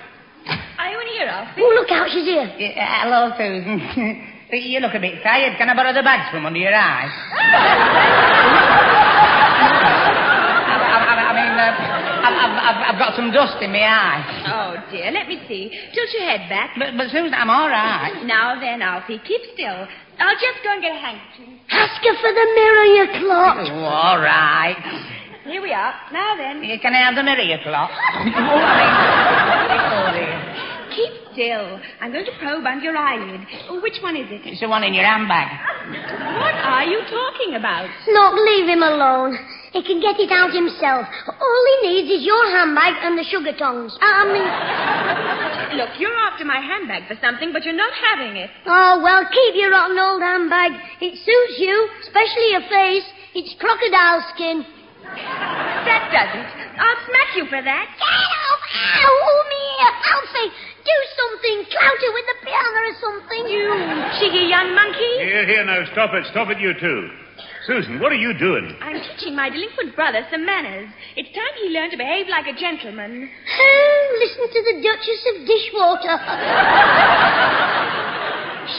Are 0.78 0.90
you 0.92 1.00
in 1.02 1.08
here, 1.08 1.28
Alfie? 1.28 1.62
Oh, 1.62 1.74
look 1.76 1.92
out, 1.92 2.08
she's 2.12 2.24
here. 2.26 2.46
Yeah, 2.58 3.04
hello, 3.04 3.32
Susan. 3.38 3.80
you 4.54 4.80
look 4.80 4.94
a 4.94 5.00
bit 5.00 5.22
tired. 5.24 5.58
Can 5.58 5.70
I 5.70 5.76
borrow 5.76 5.92
the 5.94 6.04
bags 6.04 6.30
from 6.32 6.46
under 6.46 6.60
your 6.60 6.74
eyes? 6.74 7.12
I, 10.70 10.78
I, 10.80 11.14
I 11.20 11.34
mean, 11.36 11.54
uh, 11.60 11.99
I've, 12.20 12.36
I've, 12.36 12.56
I've, 12.60 12.80
I've 12.94 13.00
got 13.00 13.16
some 13.16 13.32
dust 13.32 13.62
in 13.62 13.72
my 13.72 13.84
eye. 13.84 14.22
Oh, 14.48 14.92
dear. 14.92 15.12
Let 15.12 15.28
me 15.28 15.42
see. 15.48 15.70
Tilt 15.70 16.10
your 16.14 16.26
head 16.28 16.50
back. 16.50 16.76
But, 16.78 16.96
but 16.98 17.08
Susan, 17.10 17.34
I'm 17.34 17.50
all 17.50 17.70
right. 17.70 18.24
Now 18.26 18.60
then, 18.60 18.82
Alfie, 18.82 19.20
keep 19.26 19.42
still. 19.54 19.88
I'll 20.20 20.36
just 20.36 20.60
go 20.64 20.74
and 20.74 20.82
get 20.82 20.96
a 20.96 21.00
handkerchief. 21.00 21.50
Ask 21.72 22.04
her 22.04 22.16
for 22.20 22.32
the 22.32 22.46
mirror, 22.56 22.86
you 22.86 23.06
clot. 23.24 23.58
Oh, 23.72 23.88
all 23.88 24.20
right. 24.20 24.76
Here 25.46 25.62
we 25.62 25.72
are. 25.72 25.94
Now 26.12 26.36
then. 26.36 26.64
You 26.64 26.80
Can 26.80 26.94
I 26.94 27.08
have 27.08 27.16
the 27.16 27.24
mirror, 27.24 27.42
you 27.42 27.58
clock? 27.64 27.90
oh. 29.96 30.70
Keep 30.96 31.14
still. 31.34 31.80
I'm 32.02 32.12
going 32.12 32.26
to 32.26 32.36
probe 32.40 32.66
under 32.66 32.84
your 32.84 32.98
eyelid. 32.98 33.42
Oh, 33.70 33.80
which 33.82 33.98
one 34.02 34.16
is 34.16 34.28
it? 34.30 34.42
It's 34.46 34.60
the 34.60 34.68
one 34.68 34.84
in 34.84 34.94
your 34.94 35.06
handbag. 35.06 35.48
What 36.36 36.56
are 36.56 36.84
you 36.84 37.00
talking 37.08 37.56
about? 37.56 37.90
Look, 38.08 38.34
leave 38.46 38.68
him 38.68 38.84
alone. 38.84 39.38
He 39.72 39.84
can 39.86 40.02
get 40.02 40.18
it 40.18 40.32
out 40.34 40.50
himself. 40.50 41.06
All 41.30 41.64
he 41.70 41.76
needs 41.90 42.10
is 42.10 42.26
your 42.26 42.42
handbag 42.50 42.98
and 43.06 43.14
the 43.18 43.24
sugar 43.24 43.54
tongs. 43.54 43.94
I 44.02 44.26
mean, 44.26 44.50
Look, 45.78 45.94
you're 46.02 46.18
after 46.26 46.44
my 46.46 46.58
handbag 46.58 47.06
for 47.08 47.14
something, 47.22 47.54
but 47.54 47.64
you're 47.64 47.78
not 47.78 47.94
having 47.94 48.36
it. 48.38 48.50
oh, 48.66 49.00
well, 49.06 49.22
keep 49.30 49.54
your 49.54 49.70
rotten 49.70 49.98
old 50.00 50.22
handbag. 50.22 50.74
It 51.02 51.14
suits 51.22 51.56
you, 51.62 51.76
especially 52.02 52.50
your 52.58 52.66
face. 52.66 53.06
It's 53.38 53.54
crocodile 53.62 54.26
skin. 54.34 54.66
That 55.06 56.10
doesn't. 56.10 56.50
I'll 56.82 57.02
smack 57.06 57.30
you 57.38 57.46
for 57.54 57.62
that. 57.62 57.86
Get 57.94 58.34
off! 58.50 58.62
Ow, 58.74 59.44
me 59.50 59.62
here. 59.78 59.96
Alfie, 60.10 60.50
do 60.82 60.98
something. 61.18 61.58
Clout 61.70 62.00
her 62.02 62.12
with 62.18 62.28
the 62.30 62.38
piano 62.46 62.80
or 62.90 62.94
something. 62.98 63.44
You 63.50 63.66
cheeky 64.18 64.50
young 64.50 64.74
monkey. 64.74 65.14
Here, 65.22 65.46
here, 65.46 65.66
now, 65.66 65.86
stop 65.94 66.14
it. 66.14 66.26
Stop 66.34 66.50
it, 66.50 66.58
you 66.60 66.74
two. 66.74 67.10
Susan, 67.70 68.02
what 68.02 68.10
are 68.12 68.18
you 68.18 68.34
doing? 68.34 68.66
I'm 68.82 68.98
teaching 68.98 69.38
my 69.38 69.46
delinquent 69.54 69.94
brother 69.94 70.26
some 70.34 70.42
manners. 70.44 70.90
It's 71.14 71.30
time 71.38 71.54
he 71.62 71.70
learned 71.70 71.94
to 71.94 72.02
behave 72.02 72.26
like 72.26 72.50
a 72.50 72.58
gentleman. 72.58 73.30
Oh, 73.30 74.02
listen 74.18 74.42
to 74.50 74.62
the 74.74 74.76
Duchess 74.82 75.22
of 75.30 75.36
Dishwater. 75.46 76.18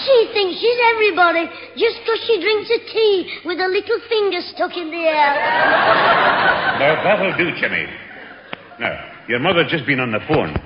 she 0.03 0.17
thinks 0.35 0.59
she's 0.59 0.81
everybody 0.91 1.47
just 1.79 2.03
'cause 2.03 2.19
she 2.27 2.43
drinks 2.43 2.67
a 2.67 2.81
tea 2.91 3.31
with 3.47 3.63
her 3.63 3.71
little 3.71 4.01
finger 4.11 4.43
stuck 4.59 4.75
in 4.75 4.91
the 4.91 5.07
air. 5.07 5.39
Now, 6.83 6.99
that'll 7.07 7.39
do, 7.39 7.55
Jimmy. 7.63 7.87
Now, 8.83 9.07
your 9.31 9.39
mother's 9.39 9.71
just 9.71 9.87
been 9.87 10.01
on 10.03 10.11
the 10.11 10.21
phone. 10.27 10.59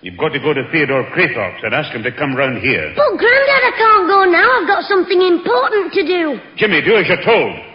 You've 0.00 0.16
got 0.16 0.32
to 0.32 0.40
go 0.40 0.54
to 0.54 0.64
Theodore 0.72 1.04
Craythorpe's 1.12 1.60
and 1.62 1.74
ask 1.74 1.92
him 1.92 2.02
to 2.04 2.12
come 2.12 2.32
round 2.36 2.56
here. 2.64 2.94
But, 2.96 3.20
Grandad, 3.20 3.62
I 3.68 3.72
can't 3.76 4.08
go 4.08 4.24
now. 4.24 4.48
I've 4.64 4.68
got 4.68 4.84
something 4.88 5.20
important 5.20 5.92
to 5.92 6.02
do. 6.06 6.40
Jimmy, 6.56 6.80
do 6.80 6.96
as 6.96 7.04
you're 7.08 7.20
told. 7.20 7.65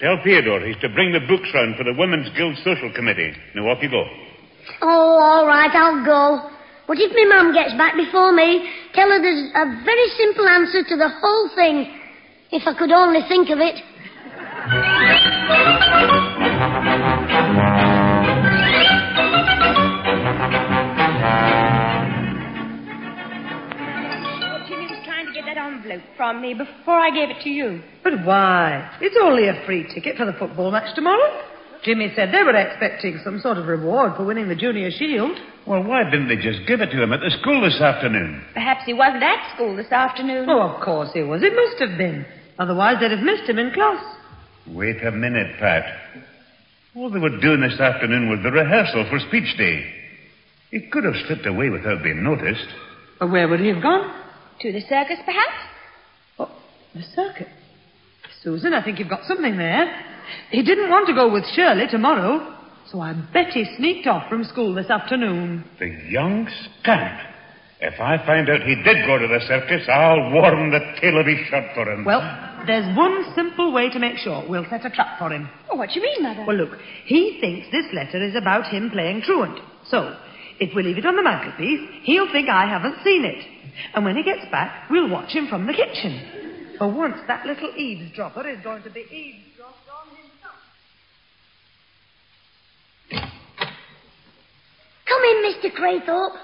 Tell 0.00 0.16
Theodore 0.24 0.60
he's 0.60 0.80
to 0.80 0.88
bring 0.88 1.12
the 1.12 1.20
books 1.20 1.48
round 1.52 1.76
for 1.76 1.84
the 1.84 1.92
Women's 1.92 2.30
Guild 2.36 2.56
Social 2.64 2.90
Committee. 2.94 3.32
Now, 3.54 3.68
off 3.68 3.82
you 3.82 3.90
go. 3.90 4.04
Oh, 4.80 5.20
all 5.20 5.46
right, 5.46 5.70
I'll 5.70 6.04
go. 6.04 6.50
But 6.86 6.96
if 6.98 7.12
my 7.12 7.36
mum 7.36 7.52
gets 7.52 7.74
back 7.76 7.94
before 7.96 8.32
me, 8.32 8.68
tell 8.94 9.08
her 9.08 9.20
there's 9.20 9.50
a 9.52 9.84
very 9.84 10.08
simple 10.16 10.48
answer 10.48 10.84
to 10.88 10.96
the 10.96 11.08
whole 11.20 11.50
thing. 11.54 12.00
If 12.50 12.66
I 12.66 12.72
could 12.78 12.92
only 12.92 13.20
think 13.28 13.50
of 13.50 13.58
it. 13.60 13.76
That 25.54 25.72
envelope 25.72 26.02
from 26.16 26.40
me 26.40 26.54
before 26.54 26.98
I 26.98 27.10
gave 27.10 27.30
it 27.30 27.42
to 27.42 27.50
you. 27.50 27.82
But 28.02 28.24
why? 28.24 28.98
It's 29.00 29.16
only 29.22 29.48
a 29.48 29.64
free 29.66 29.86
ticket 29.94 30.16
for 30.16 30.26
the 30.26 30.32
football 30.32 30.70
match 30.70 30.94
tomorrow. 30.94 31.42
Jimmy 31.84 32.12
said 32.16 32.32
they 32.32 32.42
were 32.42 32.56
expecting 32.56 33.20
some 33.22 33.40
sort 33.40 33.58
of 33.58 33.66
reward 33.66 34.16
for 34.16 34.24
winning 34.24 34.48
the 34.48 34.54
Junior 34.54 34.90
Shield. 34.90 35.36
Well, 35.66 35.84
why 35.84 36.04
didn't 36.04 36.28
they 36.28 36.36
just 36.36 36.66
give 36.66 36.80
it 36.80 36.90
to 36.90 37.02
him 37.02 37.12
at 37.12 37.20
the 37.20 37.30
school 37.40 37.60
this 37.60 37.80
afternoon? 37.80 38.42
Perhaps 38.54 38.84
he 38.86 38.94
wasn't 38.94 39.22
at 39.22 39.54
school 39.54 39.76
this 39.76 39.92
afternoon. 39.92 40.48
Oh, 40.48 40.62
of 40.62 40.82
course 40.82 41.10
he 41.12 41.22
was. 41.22 41.42
He 41.42 41.50
must 41.50 41.78
have 41.80 41.98
been. 41.98 42.24
Otherwise, 42.58 42.96
they'd 43.00 43.10
have 43.10 43.20
missed 43.20 43.48
him 43.48 43.58
in 43.58 43.72
class. 43.72 44.02
Wait 44.68 45.04
a 45.04 45.10
minute, 45.10 45.58
Pat. 45.58 45.84
All 46.96 47.10
they 47.10 47.18
were 47.18 47.40
doing 47.40 47.60
this 47.60 47.78
afternoon 47.78 48.30
was 48.30 48.40
the 48.42 48.50
rehearsal 48.50 49.06
for 49.10 49.18
speech 49.28 49.56
day. 49.58 49.84
He 50.70 50.88
could 50.90 51.04
have 51.04 51.14
slipped 51.26 51.46
away 51.46 51.68
without 51.68 52.02
being 52.02 52.22
noticed. 52.22 52.66
But 53.18 53.30
where 53.30 53.46
would 53.46 53.60
he 53.60 53.68
have 53.68 53.82
gone? 53.82 54.23
To 54.60 54.72
the 54.72 54.80
circus, 54.80 55.18
perhaps? 55.24 55.52
Oh, 56.38 56.50
the 56.94 57.02
circus? 57.14 57.48
Susan, 58.42 58.72
I 58.72 58.82
think 58.82 58.98
you've 58.98 59.08
got 59.08 59.24
something 59.26 59.56
there. 59.56 60.04
He 60.50 60.62
didn't 60.62 60.90
want 60.90 61.06
to 61.08 61.14
go 61.14 61.32
with 61.32 61.44
Shirley 61.54 61.86
tomorrow, 61.90 62.56
so 62.90 63.00
I 63.00 63.12
bet 63.32 63.48
he 63.48 63.64
sneaked 63.76 64.06
off 64.06 64.28
from 64.28 64.44
school 64.44 64.74
this 64.74 64.90
afternoon. 64.90 65.64
The 65.78 65.88
young 66.08 66.48
scamp. 66.80 67.20
If 67.80 68.00
I 68.00 68.16
find 68.24 68.48
out 68.48 68.62
he 68.62 68.76
did 68.76 69.06
go 69.06 69.18
to 69.18 69.26
the 69.26 69.40
circus, 69.46 69.86
I'll 69.88 70.32
warn 70.32 70.70
the 70.70 70.80
tailor 71.00 71.24
be 71.24 71.44
shot 71.50 71.74
for 71.74 71.90
him. 71.90 72.04
Well, 72.04 72.22
there's 72.66 72.96
one 72.96 73.34
simple 73.34 73.72
way 73.72 73.90
to 73.90 73.98
make 73.98 74.16
sure. 74.16 74.44
We'll 74.48 74.66
set 74.70 74.86
a 74.86 74.90
trap 74.90 75.18
for 75.18 75.30
him. 75.30 75.48
Oh, 75.70 75.76
what 75.76 75.90
do 75.90 76.00
you 76.00 76.02
mean, 76.02 76.22
Mother? 76.22 76.44
Well, 76.46 76.56
look, 76.56 76.78
he 77.04 77.38
thinks 77.40 77.66
this 77.70 77.86
letter 77.92 78.24
is 78.24 78.36
about 78.36 78.66
him 78.68 78.90
playing 78.90 79.22
truant. 79.22 79.58
So, 79.88 80.16
if 80.60 80.74
we 80.74 80.82
leave 80.82 80.98
it 80.98 81.04
on 81.04 81.16
the 81.16 81.22
mantelpiece, 81.22 81.80
he'll 82.04 82.30
think 82.32 82.48
I 82.48 82.66
haven't 82.66 83.02
seen 83.04 83.24
it. 83.24 83.44
And 83.94 84.04
when 84.04 84.16
he 84.16 84.22
gets 84.22 84.44
back, 84.50 84.88
we'll 84.90 85.08
watch 85.08 85.30
him 85.30 85.48
from 85.48 85.66
the 85.66 85.72
kitchen. 85.72 86.74
For 86.78 86.88
once, 86.92 87.16
that 87.28 87.46
little 87.46 87.70
eavesdropper 87.76 88.48
is 88.48 88.58
going 88.62 88.82
to 88.82 88.90
be 88.90 89.00
eavesdropped 89.00 89.88
on 89.88 90.08
himself. 90.16 90.58
Come 95.06 95.22
in, 95.22 95.44
Mr. 95.44 95.70
Craythorpe. 95.76 96.38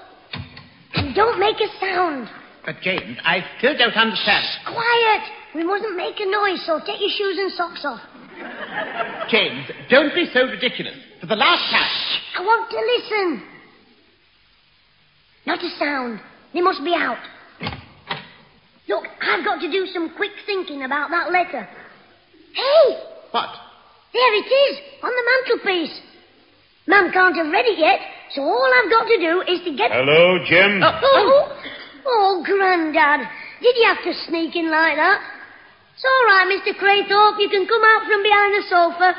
And 0.93 1.15
don't 1.15 1.39
make 1.39 1.57
a 1.57 1.67
sound. 1.79 2.29
But, 2.65 2.75
James, 2.81 3.17
I 3.23 3.43
still 3.57 3.77
don't 3.77 3.95
understand. 3.95 4.45
Quiet. 4.65 5.21
We 5.55 5.63
mustn't 5.63 5.95
make 5.97 6.19
a 6.19 6.25
noise, 6.25 6.65
so 6.65 6.79
take 6.79 7.01
your 7.01 7.09
shoes 7.09 7.37
and 7.39 7.51
socks 7.53 7.83
off. 7.83 8.01
James, 9.29 9.65
don't 9.89 10.13
be 10.15 10.29
so 10.33 10.45
ridiculous. 10.45 10.95
For 11.19 11.27
the 11.27 11.35
last 11.35 11.71
time. 11.71 11.89
I 12.37 12.41
want 12.41 12.69
to 12.71 12.77
listen. 12.77 13.47
Not 15.45 15.59
a 15.59 15.69
sound. 15.77 16.19
They 16.53 16.61
must 16.61 16.83
be 16.83 16.93
out. 16.95 17.17
Look, 18.87 19.05
I've 19.21 19.45
got 19.45 19.59
to 19.61 19.71
do 19.71 19.85
some 19.93 20.13
quick 20.17 20.31
thinking 20.45 20.83
about 20.83 21.09
that 21.11 21.31
letter. 21.31 21.67
Hey! 22.53 22.99
What? 23.31 23.49
There 24.11 24.33
it 24.35 24.49
is, 24.51 24.79
on 25.01 25.11
the 25.11 25.23
mantelpiece. 25.31 26.01
Mum 26.87 27.11
can't 27.13 27.35
have 27.37 27.47
read 27.47 27.65
it 27.65 27.79
yet, 27.79 27.99
so 28.35 28.41
all 28.41 28.67
I've 28.67 28.91
got 28.91 29.07
to 29.07 29.17
do 29.17 29.41
is 29.47 29.63
to 29.63 29.71
get... 29.77 29.91
Hello, 29.91 30.43
Jim. 30.43 30.83
Oh, 30.83 30.99
oh, 31.03 31.61
oh, 32.05 32.43
Grandad. 32.43 33.21
Did 33.61 33.75
you 33.77 33.85
have 33.87 34.03
to 34.03 34.13
sneak 34.27 34.55
in 34.55 34.69
like 34.69 34.97
that? 34.97 35.21
It's 35.95 36.03
all 36.03 36.25
right, 36.25 36.49
Mr. 36.49 36.73
Craythorpe. 36.75 37.39
You 37.39 37.47
can 37.47 37.67
come 37.67 37.83
out 37.85 38.03
from 38.09 38.23
behind 38.23 38.51
the 38.57 38.63
sofa. 38.67 39.13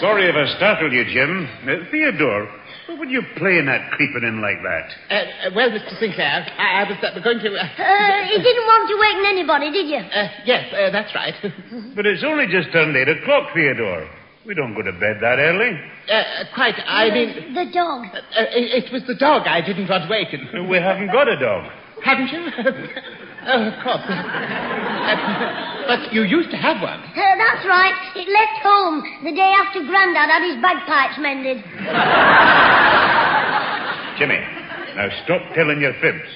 Sorry 0.00 0.30
if 0.30 0.36
I 0.36 0.46
startled 0.56 0.92
you, 0.92 1.04
Jim. 1.04 1.48
Uh, 1.66 1.90
Theodore, 1.90 2.48
What 2.92 2.98
were 3.08 3.12
you 3.12 3.22
playing 3.36 3.68
at 3.68 3.90
creeping 3.92 4.22
in 4.22 4.40
like 4.42 4.60
that? 4.62 4.86
Uh, 5.08 5.14
uh, 5.14 5.50
well, 5.56 5.70
Mr. 5.70 5.98
Sinclair, 5.98 6.44
I, 6.58 6.82
I 6.84 6.88
was 6.88 6.98
uh, 7.02 7.18
going 7.20 7.38
to. 7.40 7.48
Uh, 7.48 7.64
Uh, 7.64 8.20
you 8.30 8.38
didn't 8.38 8.66
want 8.68 8.84
to 8.88 8.96
waken 9.00 9.24
anybody, 9.26 9.70
did 9.72 9.86
you? 9.88 9.96
uh, 9.96 10.28
yes, 10.44 10.72
uh, 10.74 10.90
that's 10.90 11.14
right. 11.14 11.34
But 11.96 12.04
it's 12.06 12.22
only 12.24 12.46
just 12.46 12.70
turned 12.72 12.94
eight 12.96 13.08
o'clock, 13.08 13.48
Theodore. 13.54 14.08
We 14.46 14.54
don't 14.54 14.74
go 14.74 14.82
to 14.82 14.92
bed 14.92 15.18
that 15.22 15.38
early. 15.38 15.72
Uh, 16.10 16.44
quite. 16.54 16.74
I 16.86 17.10
mean, 17.10 17.54
The 17.54 17.70
dog. 17.72 18.06
uh, 18.12 18.42
it, 18.60 18.84
it 18.84 18.92
was 18.92 19.02
the 19.06 19.14
dog 19.14 19.46
I 19.46 19.60
didn't 19.64 19.88
want 19.88 20.04
to 20.04 20.10
waken. 20.10 20.68
We 20.68 20.76
haven't 20.78 21.08
got 21.12 21.28
a 21.28 21.38
dog. 21.38 21.70
Haven't 22.04 22.28
you? 22.28 22.42
oh, 23.46 23.62
of 23.68 23.74
course. 23.82 24.06
But 25.86 26.12
you 26.12 26.22
used 26.22 26.50
to 26.50 26.56
have 26.56 26.80
one. 26.80 27.00
Uh, 27.00 27.14
that's 27.14 27.66
right. 27.66 27.94
It 28.14 28.28
left 28.30 28.62
home 28.62 29.02
the 29.24 29.32
day 29.32 29.52
after 29.58 29.82
Grandad 29.82 30.30
had 30.30 30.42
his 30.46 30.62
bagpipes 30.62 31.18
mended. 31.18 31.58
Jimmy, 34.18 34.38
now 34.94 35.08
stop 35.24 35.42
telling 35.54 35.80
your 35.80 35.94
fibs. 36.00 36.28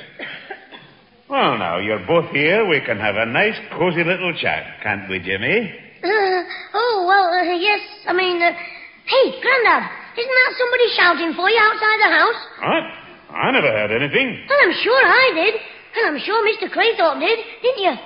Well, 1.29 1.59
now, 1.59 1.79
you're 1.79 2.05
both 2.07 2.31
here. 2.31 2.66
We 2.69 2.81
can 2.81 2.99
have 2.99 3.16
a 3.16 3.27
nice, 3.27 3.55
cozy 3.79 4.05
little 4.05 4.33
chat, 4.35 4.79
can't 4.83 5.09
we, 5.11 5.19
Jimmy? 5.19 5.75
Uh, 6.03 6.42
oh, 6.75 7.05
well, 7.07 7.27
uh, 7.35 7.55
yes. 7.59 7.81
I 8.07 8.12
mean, 8.12 8.42
uh, 8.42 8.53
hey, 8.53 9.25
Grandad, 9.42 9.90
isn't 10.19 10.37
that 10.38 10.53
somebody 10.59 10.87
shouting 10.95 11.35
for 11.35 11.51
you 11.51 11.59
outside 11.59 11.99
the 11.99 12.11
house? 12.14 12.40
What? 12.62 12.85
I 13.37 13.51
never 13.51 13.66
heard 13.66 13.90
anything. 13.90 14.38
Well, 14.49 14.59
I'm 14.62 14.75
sure 14.83 15.03
I 15.07 15.33
did. 15.35 15.55
And 15.96 16.06
I'm 16.12 16.20
sure 16.20 16.37
Mr. 16.44 16.68
Craythorpe 16.68 17.20
did, 17.20 17.38
didn't 17.62 17.82
you? 17.82 17.96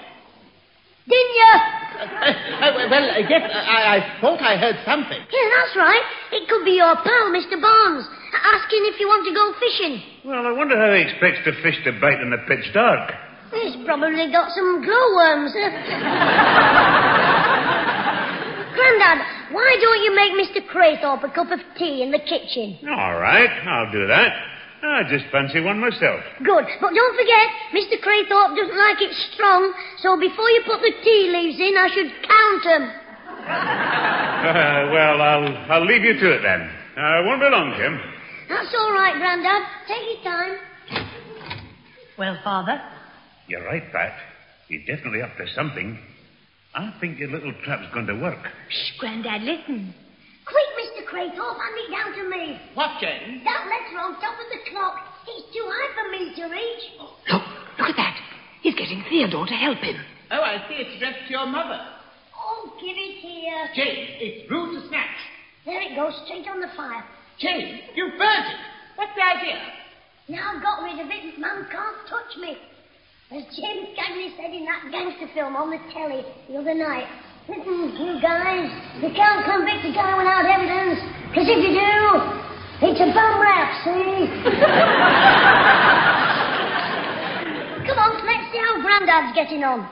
Didn't 1.11 1.35
you? 1.35 1.53
Uh, 2.01 2.07
uh, 2.07 2.87
well, 2.89 3.07
uh, 3.11 3.19
yes, 3.29 3.43
I, 3.51 3.99
I 3.99 4.21
thought 4.21 4.41
I 4.41 4.57
heard 4.57 4.77
something. 4.87 5.19
Yeah, 5.19 5.47
that's 5.59 5.75
right. 5.77 6.05
It 6.33 6.49
could 6.49 6.65
be 6.65 6.79
your 6.79 6.95
pal, 6.95 7.35
Mr. 7.35 7.61
Barnes, 7.61 8.07
asking 8.55 8.87
if 8.89 9.01
you 9.01 9.09
want 9.09 9.27
to 9.27 9.35
go 9.35 9.53
fishing. 9.59 10.01
Well, 10.25 10.47
I 10.47 10.53
wonder 10.53 10.79
how 10.79 10.95
he 10.95 11.03
expects 11.03 11.43
the 11.45 11.53
fish 11.63 11.83
to 11.85 11.93
bite 12.01 12.21
in 12.23 12.31
the 12.31 12.39
pitch 12.47 12.73
dark. 12.73 13.11
He's 13.51 13.75
probably 13.85 14.31
got 14.31 14.55
some 14.55 14.81
glowworms. 14.87 15.51
Grandad, 18.71 19.19
why 19.51 19.77
don't 19.83 20.03
you 20.07 20.15
make 20.15 20.33
Mr. 20.39 20.63
Craythorpe 20.71 21.25
a 21.25 21.31
cup 21.35 21.51
of 21.51 21.59
tea 21.77 22.03
in 22.03 22.13
the 22.13 22.21
kitchen? 22.21 22.79
All 22.89 23.19
right, 23.19 23.51
I'll 23.67 23.91
do 23.91 24.07
that. 24.07 24.31
I 24.83 25.03
just 25.09 25.27
fancy 25.31 25.61
one 25.61 25.79
myself. 25.79 26.21
Good. 26.43 26.65
But 26.81 26.91
don't 26.95 27.17
forget, 27.17 27.47
Mr. 27.77 28.01
Craythorpe 28.01 28.57
doesn't 28.57 28.79
like 28.79 29.01
it 29.03 29.13
strong, 29.33 29.73
so 29.99 30.19
before 30.19 30.49
you 30.51 30.63
put 30.65 30.81
the 30.81 30.93
tea 31.05 31.29
leaves 31.29 31.61
in, 31.61 31.77
I 31.77 31.89
should 31.93 32.11
count 32.25 32.65
'em. 32.67 32.83
Uh, 33.45 34.93
well, 34.97 35.21
I'll, 35.21 35.49
I'll 35.73 35.85
leave 35.87 36.03
you 36.03 36.15
to 36.19 36.33
it 36.33 36.43
then. 36.43 36.71
I 36.97 37.21
won't 37.21 37.41
be 37.41 37.49
long, 37.51 37.75
Jim. 37.77 38.01
That's 38.49 38.75
all 38.79 38.93
right, 38.93 39.15
Grandad. 39.17 39.63
Take 39.87 40.03
your 40.17 40.25
time. 40.25 40.57
Well, 42.19 42.39
Father, 42.45 42.81
You're 43.49 43.65
right, 43.65 43.83
Pat. 43.93 44.13
He's 44.69 44.87
definitely 44.87 45.23
up 45.23 45.37
to 45.39 45.47
something. 45.55 45.99
I 46.75 46.95
think 47.01 47.19
your 47.19 47.29
little 47.31 47.53
trap's 47.65 47.93
going 47.93 48.07
to 48.07 48.15
work. 48.15 48.39
Shh, 48.69 48.99
Grandad, 48.99 49.43
listen. 49.43 49.95
Quick, 50.51 50.71
Mr. 50.83 51.07
Craythorpe, 51.07 51.59
hand 51.63 51.79
it 51.79 51.89
down 51.95 52.11
to 52.19 52.25
me. 52.29 52.59
What, 52.75 52.99
James? 53.01 53.45
That 53.47 53.71
letter 53.71 53.97
on 54.03 54.19
top 54.19 54.35
of 54.35 54.49
the 54.51 54.61
clock. 54.71 54.99
It's 55.31 55.47
too 55.55 55.63
high 55.63 55.91
for 55.95 56.11
me 56.11 56.35
to 56.35 56.45
reach. 56.51 56.85
Oh, 56.99 57.15
look, 57.31 57.47
look 57.79 57.91
at 57.95 57.97
that. 57.97 58.17
He's 58.63 58.75
getting 58.75 59.05
Theodore 59.09 59.47
to 59.47 59.55
help 59.55 59.79
him. 59.79 59.97
Oh, 60.31 60.43
I 60.43 60.59
see 60.67 60.75
it's 60.83 60.97
addressed 60.97 61.27
to 61.27 61.31
your 61.31 61.47
mother. 61.47 61.79
Oh, 62.35 62.73
give 62.83 62.97
it 62.99 63.15
here. 63.23 63.63
James, 63.75 64.11
it's 64.19 64.51
rude 64.51 64.75
to 64.75 64.89
snatch. 64.89 65.19
There 65.65 65.81
it 65.81 65.95
goes, 65.95 66.19
straight 66.27 66.49
on 66.49 66.61
the 66.61 66.71
fire. 66.77 67.05
James, 67.39 67.81
you 67.95 68.11
burnt 68.19 68.47
it. 68.51 68.61
What's 68.97 69.15
the 69.15 69.23
idea? 69.23 69.59
Now 70.29 70.55
I've 70.55 70.63
got 70.63 70.83
rid 70.83 70.99
of 70.99 71.07
it, 71.11 71.39
man 71.39 71.67
can't 71.71 72.01
touch 72.09 72.37
me. 72.41 72.59
As 73.31 73.45
James 73.55 73.95
Cagney 73.95 74.35
said 74.37 74.51
in 74.51 74.65
that 74.67 74.91
gangster 74.91 75.31
film 75.35 75.55
on 75.55 75.71
the 75.71 75.79
telly 75.95 76.25
the 76.49 76.59
other 76.59 76.75
night. 76.75 77.07
Listen, 77.51 77.91
you 77.99 78.15
guys, 78.23 78.71
you 79.03 79.11
can't 79.11 79.43
convict 79.43 79.83
a 79.83 79.91
guy 79.91 80.15
without 80.15 80.47
evidence, 80.47 81.03
because 81.35 81.51
if 81.51 81.59
you 81.59 81.75
do, 81.75 81.91
it's 82.87 83.03
a 83.03 83.11
bum 83.11 83.43
rap, 83.43 83.75
see? 83.83 83.91
Come 87.91 87.99
on, 87.99 88.23
let's 88.23 88.47
see 88.55 88.63
how 88.63 88.79
Grandad's 88.79 89.35
getting 89.35 89.67
on. 89.67 89.83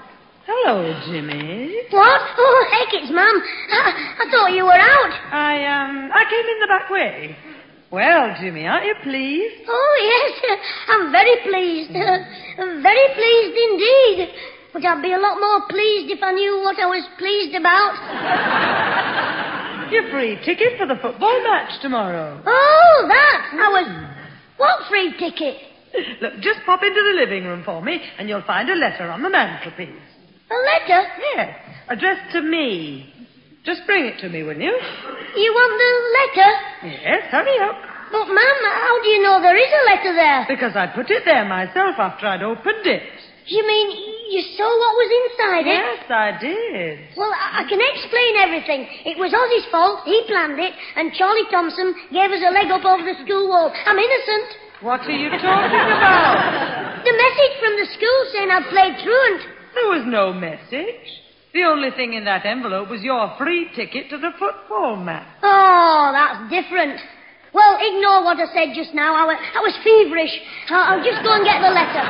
Hello, 0.47 0.87
Jimmy. 1.11 1.83
What? 1.90 2.23
Oh, 2.38 2.62
heck, 2.71 2.94
it's 2.94 3.11
Mum. 3.11 3.27
I, 3.27 4.23
I 4.23 4.31
thought 4.31 4.55
you 4.55 4.62
were 4.62 4.79
out. 4.79 5.11
I, 5.35 5.66
um, 5.66 6.14
I 6.14 6.31
came 6.31 6.47
in 6.47 6.62
the 6.62 6.68
back 6.68 6.88
way. 6.90 7.37
Well, 7.90 8.37
Jimmy, 8.40 8.68
aren't 8.68 8.87
you 8.87 8.94
pleased? 9.03 9.66
Oh, 9.66 9.97
yes, 9.99 10.31
I'm 10.90 11.11
very 11.11 11.37
pleased. 11.42 11.90
very 12.87 13.09
pleased 13.18 13.59
indeed. 13.66 14.31
But 14.72 14.85
I'd 14.85 15.02
be 15.02 15.12
a 15.12 15.18
lot 15.18 15.40
more 15.40 15.66
pleased 15.68 16.12
if 16.12 16.22
I 16.22 16.33
knew 16.33 16.61
what 16.62 16.78
I 16.78 16.87
was 16.87 17.04
pleased 17.18 17.54
about. 17.57 17.92
Your 19.92 20.11
free 20.11 20.37
ticket 20.44 20.76
for 20.78 20.87
the 20.87 20.96
football 21.00 21.42
match 21.42 21.81
tomorrow. 21.81 22.42
Oh, 22.44 23.04
that! 23.09 23.50
I 23.57 23.68
was. 23.72 23.88
What 24.59 24.87
free 24.88 25.12
ticket? 25.18 25.57
Look, 26.20 26.35
just 26.40 26.61
pop 26.66 26.83
into 26.83 27.00
the 27.00 27.16
living 27.16 27.44
room 27.44 27.62
for 27.64 27.81
me, 27.81 27.98
and 28.18 28.28
you'll 28.28 28.42
find 28.42 28.68
a 28.68 28.74
letter 28.74 29.09
on 29.09 29.22
the 29.22 29.31
mantelpiece. 29.31 29.88
A 30.50 30.54
letter? 30.54 31.09
Yes, 31.35 31.57
addressed 31.88 32.33
to 32.33 32.42
me. 32.42 33.14
Just 33.64 33.87
bring 33.87 34.04
it 34.04 34.20
to 34.20 34.28
me, 34.28 34.42
will 34.42 34.57
you? 34.57 34.76
You 35.37 35.52
want 35.52 35.72
the 35.81 35.92
letter? 36.18 36.50
Yes, 37.02 37.22
hurry 37.31 37.59
up. 37.61 37.76
But, 38.12 38.26
Mum, 38.28 38.59
how 38.64 39.02
do 39.02 39.09
you 39.09 39.22
know 39.22 39.40
there 39.40 39.57
is 39.57 39.72
a 39.72 39.85
letter 39.96 40.14
there? 40.14 40.46
Because 40.48 40.76
I 40.76 40.87
put 40.94 41.11
it 41.11 41.22
there 41.24 41.44
myself 41.44 41.96
after 41.98 42.26
I'd 42.26 42.42
opened 42.42 42.87
it. 42.87 43.02
You 43.46 43.66
mean 43.66 44.17
you 44.29 44.43
saw 44.57 44.69
what 44.69 44.93
was 45.01 45.11
inside 45.25 45.64
it? 45.67 45.81
Yes, 45.81 46.05
I 46.12 46.29
did. 46.37 46.95
Well, 47.17 47.33
I, 47.33 47.61
I 47.61 47.69
can 47.69 47.81
explain 47.81 48.33
everything. 48.37 48.81
It 49.09 49.17
was 49.17 49.33
Ozzy's 49.33 49.67
fault. 49.73 50.05
He 50.05 50.21
planned 50.29 50.61
it, 50.61 50.73
and 50.97 51.12
Charlie 51.17 51.49
Thompson 51.51 51.95
gave 52.12 52.29
us 52.31 52.43
a 52.45 52.53
leg 52.53 52.69
up 52.71 52.85
over 52.85 53.03
the 53.03 53.17
school 53.25 53.49
wall. 53.49 53.73
I'm 53.73 53.97
innocent. 53.99 54.49
What 54.85 55.01
are 55.03 55.17
you 55.17 55.31
talking 55.31 55.83
about? 55.91 56.77
The 57.09 57.14
message 57.14 57.55
from 57.62 57.75
the 57.79 57.88
school 57.95 58.19
saying 58.35 58.51
I'd 58.51 58.69
played 58.69 58.95
truant. 59.01 59.41
There 59.73 59.88
was 59.97 60.05
no 60.05 60.33
message. 60.33 61.07
The 61.55 61.62
only 61.62 61.91
thing 61.97 62.12
in 62.14 62.25
that 62.25 62.45
envelope 62.45 62.91
was 62.91 63.01
your 63.03 63.33
free 63.38 63.71
ticket 63.75 64.11
to 64.11 64.19
the 64.19 64.31
football 64.38 64.97
match. 64.97 65.25
Oh, 65.43 66.11
that's 66.12 66.51
different. 66.51 67.01
Well, 67.55 67.79
ignore 67.81 68.25
what 68.25 68.37
I 68.37 68.47
said 68.53 68.75
just 68.77 68.93
now. 68.93 69.14
I 69.14 69.25
was, 69.25 69.38
I 69.41 69.61
was 69.64 69.75
feverish. 69.81 70.35
I'll, 70.69 70.99
I'll 70.99 71.05
just 71.07 71.25
go 71.25 71.33
and 71.33 71.45
get 71.47 71.62
the 71.64 71.73
letter. 71.73 72.05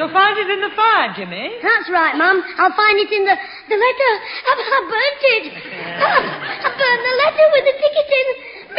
You'll 0.00 0.16
find 0.16 0.32
it 0.32 0.48
in 0.48 0.64
the 0.64 0.72
fire, 0.72 1.12
Jimmy. 1.12 1.60
That's 1.60 1.92
right, 1.92 2.16
Mum. 2.16 2.40
I'll 2.56 2.72
find 2.72 2.96
it 2.96 3.12
in 3.12 3.20
the 3.20 3.36
the 3.68 3.76
letter. 3.76 4.12
I, 4.48 4.52
I 4.56 4.78
burnt 4.88 5.22
it. 5.28 5.44
I, 5.52 6.08
ah, 6.08 6.64
I 6.64 6.68
burned 6.72 7.04
the 7.04 7.16
letter 7.20 7.46
with 7.52 7.64
the 7.68 7.76
ticket 7.76 8.08
in. 8.08 8.26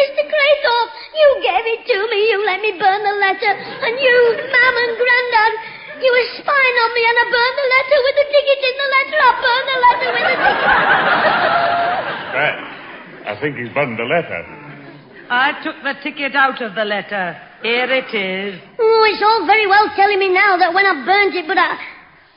Mr. 0.02 0.26
Craythorpe, 0.26 0.92
you 1.14 1.28
gave 1.46 1.66
it 1.78 1.82
to 1.94 1.98
me. 2.10 2.26
You 2.26 2.42
let 2.42 2.58
me 2.66 2.74
burn 2.74 3.06
the 3.06 3.18
letter. 3.22 3.54
And 3.54 4.02
you, 4.02 4.16
Mum 4.50 4.76
and 4.82 4.94
Grandad, 4.98 5.54
you 6.02 6.10
were 6.10 6.28
spying 6.42 6.78
on 6.90 6.90
me 6.90 7.04
and 7.06 7.18
I 7.22 7.26
burned 7.30 7.58
the 7.62 7.70
letter 7.70 7.98
with 8.02 8.16
the 8.18 8.28
ticket 8.34 8.60
in 8.66 8.76
the 8.82 8.90
letter. 8.98 9.18
I 9.22 9.34
burned 9.46 9.68
the 9.70 9.78
letter 9.78 10.10
with 10.18 10.26
the 10.26 10.38
ticket. 10.42 10.74
Pat, 12.34 12.56
I 13.30 13.34
think 13.38 13.62
he's 13.62 13.70
burned 13.78 13.94
the 14.02 14.10
letter. 14.10 14.42
I 15.30 15.54
took 15.62 15.78
the 15.86 15.94
ticket 16.02 16.34
out 16.34 16.66
of 16.66 16.74
the 16.74 16.82
letter. 16.82 17.51
Here 17.62 17.86
it 17.86 18.10
is. 18.10 18.60
Oh, 18.80 19.02
it's 19.06 19.21
all 19.21 19.45
very 19.45 19.67
well 19.67 19.86
telling 19.95 20.17
me 20.17 20.30
now 20.34 20.58
that 20.58 20.74
when 20.74 20.86
I 20.86 21.06
burnt 21.06 21.36
it, 21.36 21.45
but 21.45 21.58
I. 21.58 21.78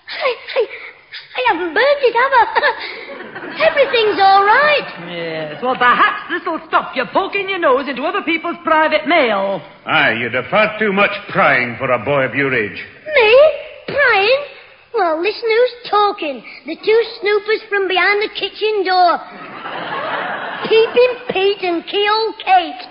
I, 0.04 0.30
I, 0.36 0.62
I 0.68 1.40
haven't 1.48 1.72
burnt 1.72 2.00
it, 2.04 2.12
have 2.12 2.32
I? 2.36 2.44
Everything's 3.72 4.20
all 4.20 4.44
right. 4.44 4.88
Yes, 5.08 5.62
well, 5.62 5.76
perhaps 5.76 6.28
this'll 6.28 6.60
stop 6.68 6.94
you 6.94 7.04
poking 7.12 7.48
your 7.48 7.58
nose 7.58 7.88
into 7.88 8.02
other 8.02 8.20
people's 8.22 8.56
private 8.64 9.08
mail. 9.08 9.62
Aye, 9.86 10.20
you'd 10.20 10.34
have 10.34 10.46
far 10.50 10.78
too 10.78 10.92
much 10.92 11.12
prying 11.30 11.76
for 11.78 11.90
a 11.90 12.04
boy 12.04 12.24
of 12.28 12.34
your 12.34 12.52
age. 12.52 12.76
Me? 12.76 13.30
Prying? 13.88 14.44
Well, 14.92 15.20
listen 15.22 15.48
who's 15.48 15.90
talking. 15.90 16.44
The 16.66 16.76
two 16.76 17.00
snoopers 17.20 17.62
from 17.68 17.88
behind 17.88 18.22
the 18.22 18.30
kitchen 18.36 18.84
door. 18.84 19.18
Peeping 20.68 21.14
Pete 21.32 21.62
and 21.64 21.84
Keel 21.86 22.34
Kate. 22.44 22.82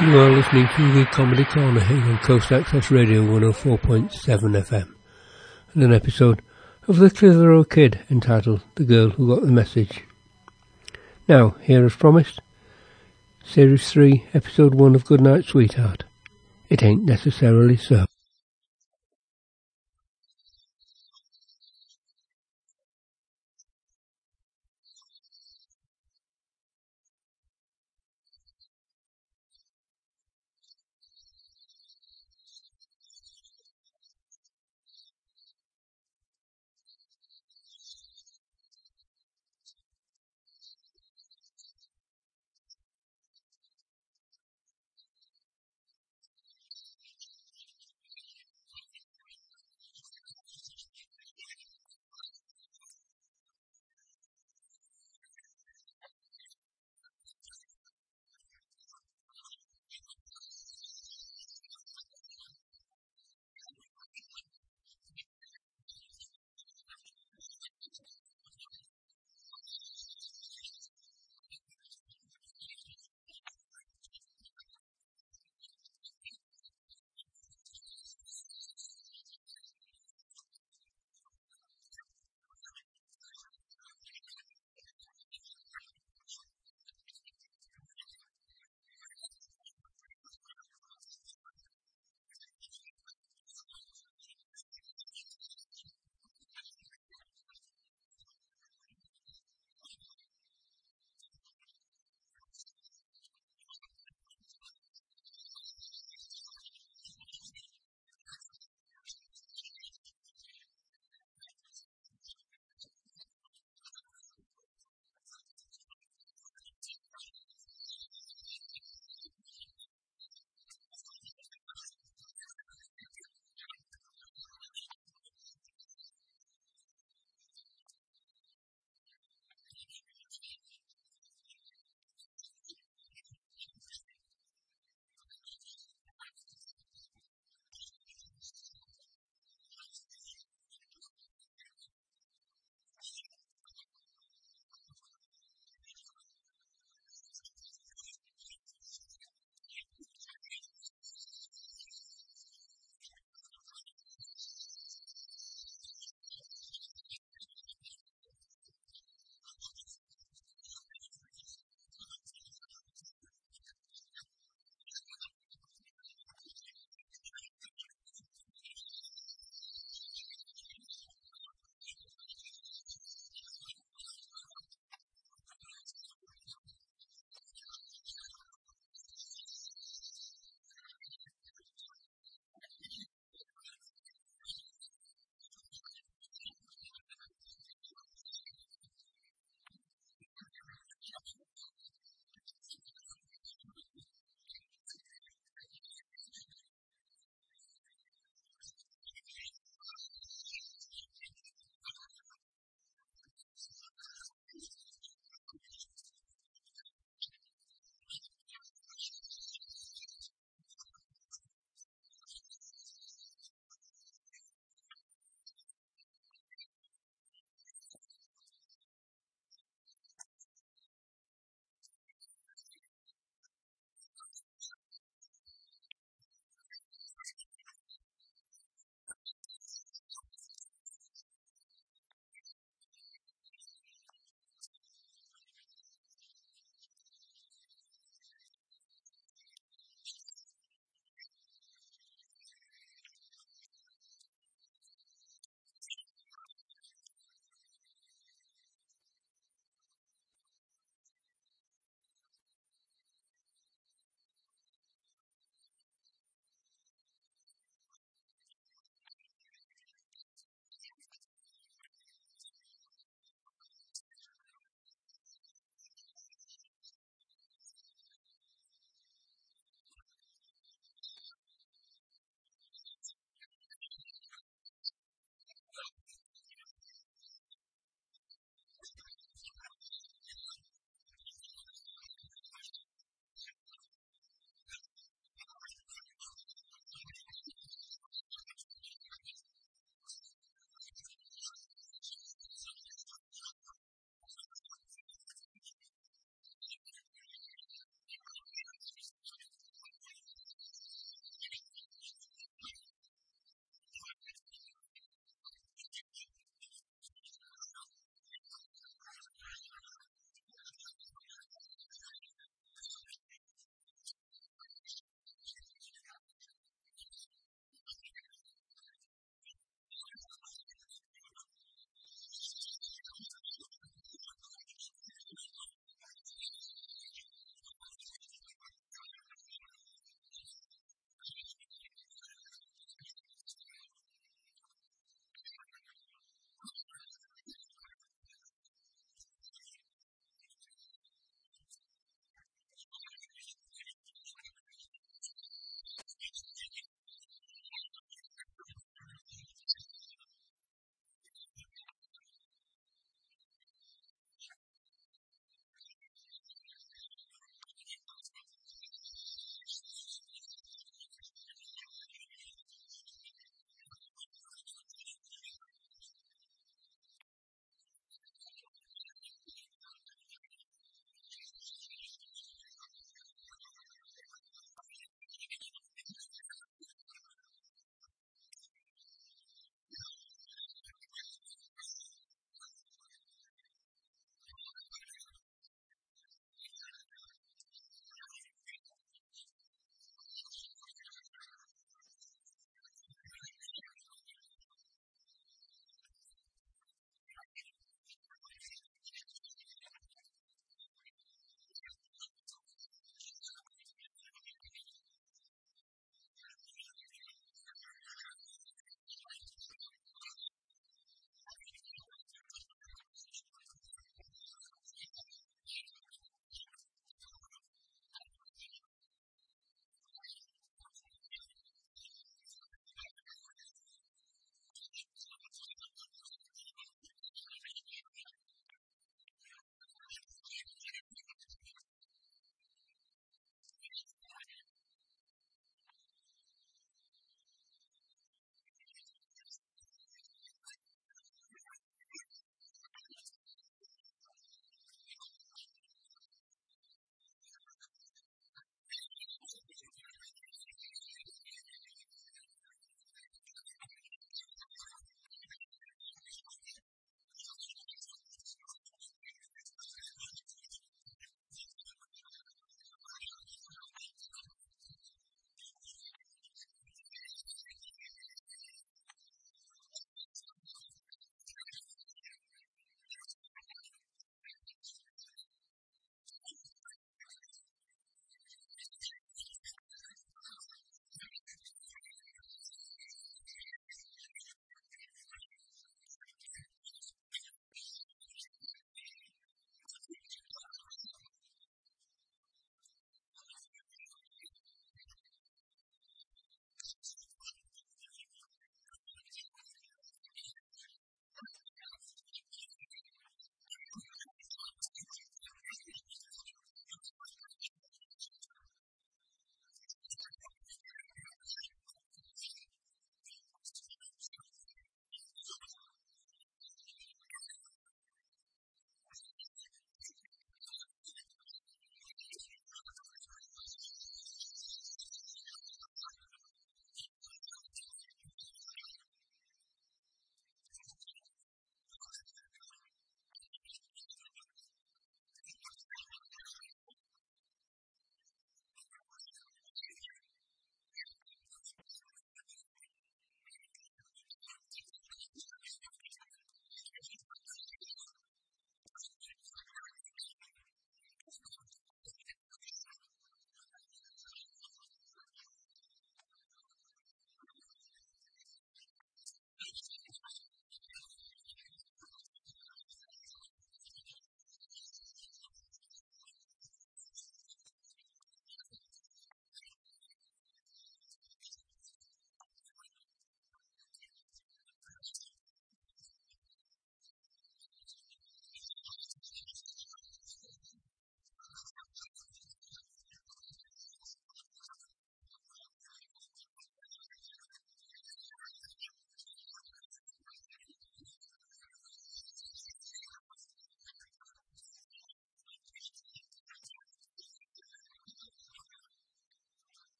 You 0.00 0.18
are 0.18 0.30
listening 0.30 0.66
to 0.76 0.92
the 0.92 1.04
Comedy 1.04 1.44
Corner 1.44 1.80
here 1.80 2.02
on 2.02 2.16
Coast 2.20 2.50
Access 2.50 2.90
Radio 2.90 3.22
104.7 3.22 4.08
FM 4.10 4.94
and 5.74 5.82
an 5.82 5.92
episode 5.92 6.40
of 6.88 6.96
The 6.96 7.10
Clitheroe 7.10 7.64
Kid 7.64 8.00
entitled 8.10 8.62
The 8.76 8.84
Girl 8.84 9.10
Who 9.10 9.28
Got 9.28 9.44
the 9.44 9.52
Message. 9.52 10.04
Now, 11.28 11.50
here 11.60 11.84
as 11.84 11.96
promised, 11.96 12.40
Series 13.44 13.90
3, 13.90 14.24
Episode 14.32 14.74
1 14.74 14.94
of 14.94 15.04
Goodnight 15.04 15.44
Sweetheart. 15.44 16.04
It 16.70 16.82
ain't 16.82 17.04
necessarily 17.04 17.76
so. 17.76 18.06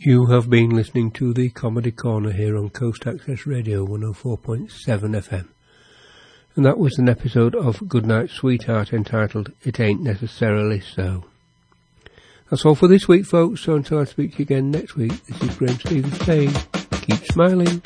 You 0.00 0.26
have 0.26 0.48
been 0.48 0.70
listening 0.70 1.10
to 1.12 1.34
the 1.34 1.50
Comedy 1.50 1.90
Corner 1.90 2.30
here 2.30 2.56
on 2.56 2.70
Coast 2.70 3.04
Access 3.04 3.46
Radio 3.46 3.84
104.7 3.84 4.70
FM. 4.70 5.48
And 6.54 6.64
that 6.64 6.78
was 6.78 7.00
an 7.00 7.08
episode 7.08 7.56
of 7.56 7.88
Goodnight 7.88 8.30
Sweetheart 8.30 8.92
entitled 8.92 9.50
It 9.64 9.80
Ain't 9.80 10.00
Necessarily 10.00 10.78
So. 10.78 11.24
That's 12.48 12.64
all 12.64 12.76
for 12.76 12.86
this 12.86 13.08
week, 13.08 13.26
folks. 13.26 13.62
So 13.62 13.74
until 13.74 13.98
I 13.98 14.04
speak 14.04 14.34
to 14.34 14.38
you 14.38 14.42
again 14.44 14.70
next 14.70 14.94
week, 14.94 15.20
this 15.26 15.42
is 15.42 15.56
Graham 15.56 15.80
Stevens 15.80 16.24
saying, 16.24 16.52
keep 17.02 17.24
smiling. 17.32 17.82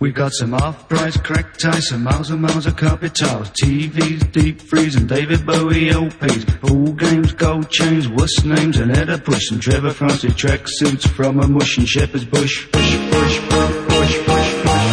We've 0.00 0.14
got 0.14 0.32
some 0.32 0.54
off-price 0.54 1.18
crack 1.18 1.58
ties, 1.58 1.88
some 1.88 2.04
miles 2.04 2.30
and 2.30 2.40
miles 2.40 2.64
of 2.64 2.74
carpet 2.74 3.14
tiles, 3.14 3.50
TVs, 3.50 4.32
deep 4.32 4.58
freeze, 4.62 4.96
and 4.96 5.06
David 5.06 5.44
Bowie 5.44 5.90
LPs, 5.90 6.46
pool 6.62 6.94
games, 6.94 7.34
gold 7.34 7.68
chains, 7.68 8.08
wuss 8.08 8.42
names, 8.42 8.78
and 8.78 8.96
Edda 8.96 9.18
Bush, 9.18 9.50
and 9.50 9.60
Trevor 9.60 9.90
Francis 9.90 10.34
track 10.34 10.62
suits 10.64 11.06
from 11.06 11.38
a 11.40 11.46
mush 11.46 11.76
and 11.76 11.86
Shepherd's 11.86 12.24
Bush. 12.24 12.66
Push, 12.72 12.96
Bush, 12.96 13.40
Bush, 13.40 13.78
Bush, 13.88 14.26
Bush, 14.26 14.54
Bush. 14.64 14.90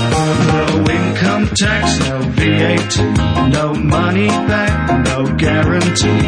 No 0.52 0.86
income 0.92 1.50
tax, 1.56 2.00
no 2.10 2.20
VAT, 2.20 3.50
no 3.54 3.74
money 3.76 4.28
back, 4.28 5.06
no 5.06 5.38
guarantee. 5.38 6.20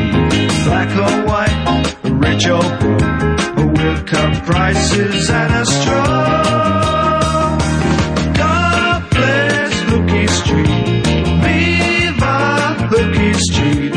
Black 0.64 0.90
or 0.96 1.28
white, 1.28 1.96
rich 2.06 2.48
or 2.48 2.62
poor, 2.80 3.74
we'll 3.74 4.04
cut 4.06 4.46
prices 4.46 5.30
at 5.30 5.62
a 5.62 5.66
straw. 5.66 6.39
Street. 10.42 10.68
Viva 11.44 12.38
Hooky 12.92 13.34
Street. 13.48 13.94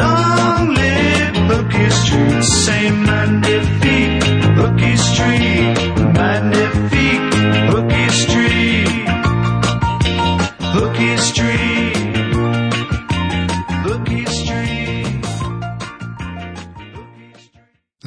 Long 0.00 0.74
live 0.74 1.36
Hooky 1.50 1.90
Street. 1.90 2.42
Say 2.64 2.90
magnifique 2.90 4.22
Hooky 4.58 4.96
Street. 4.96 5.77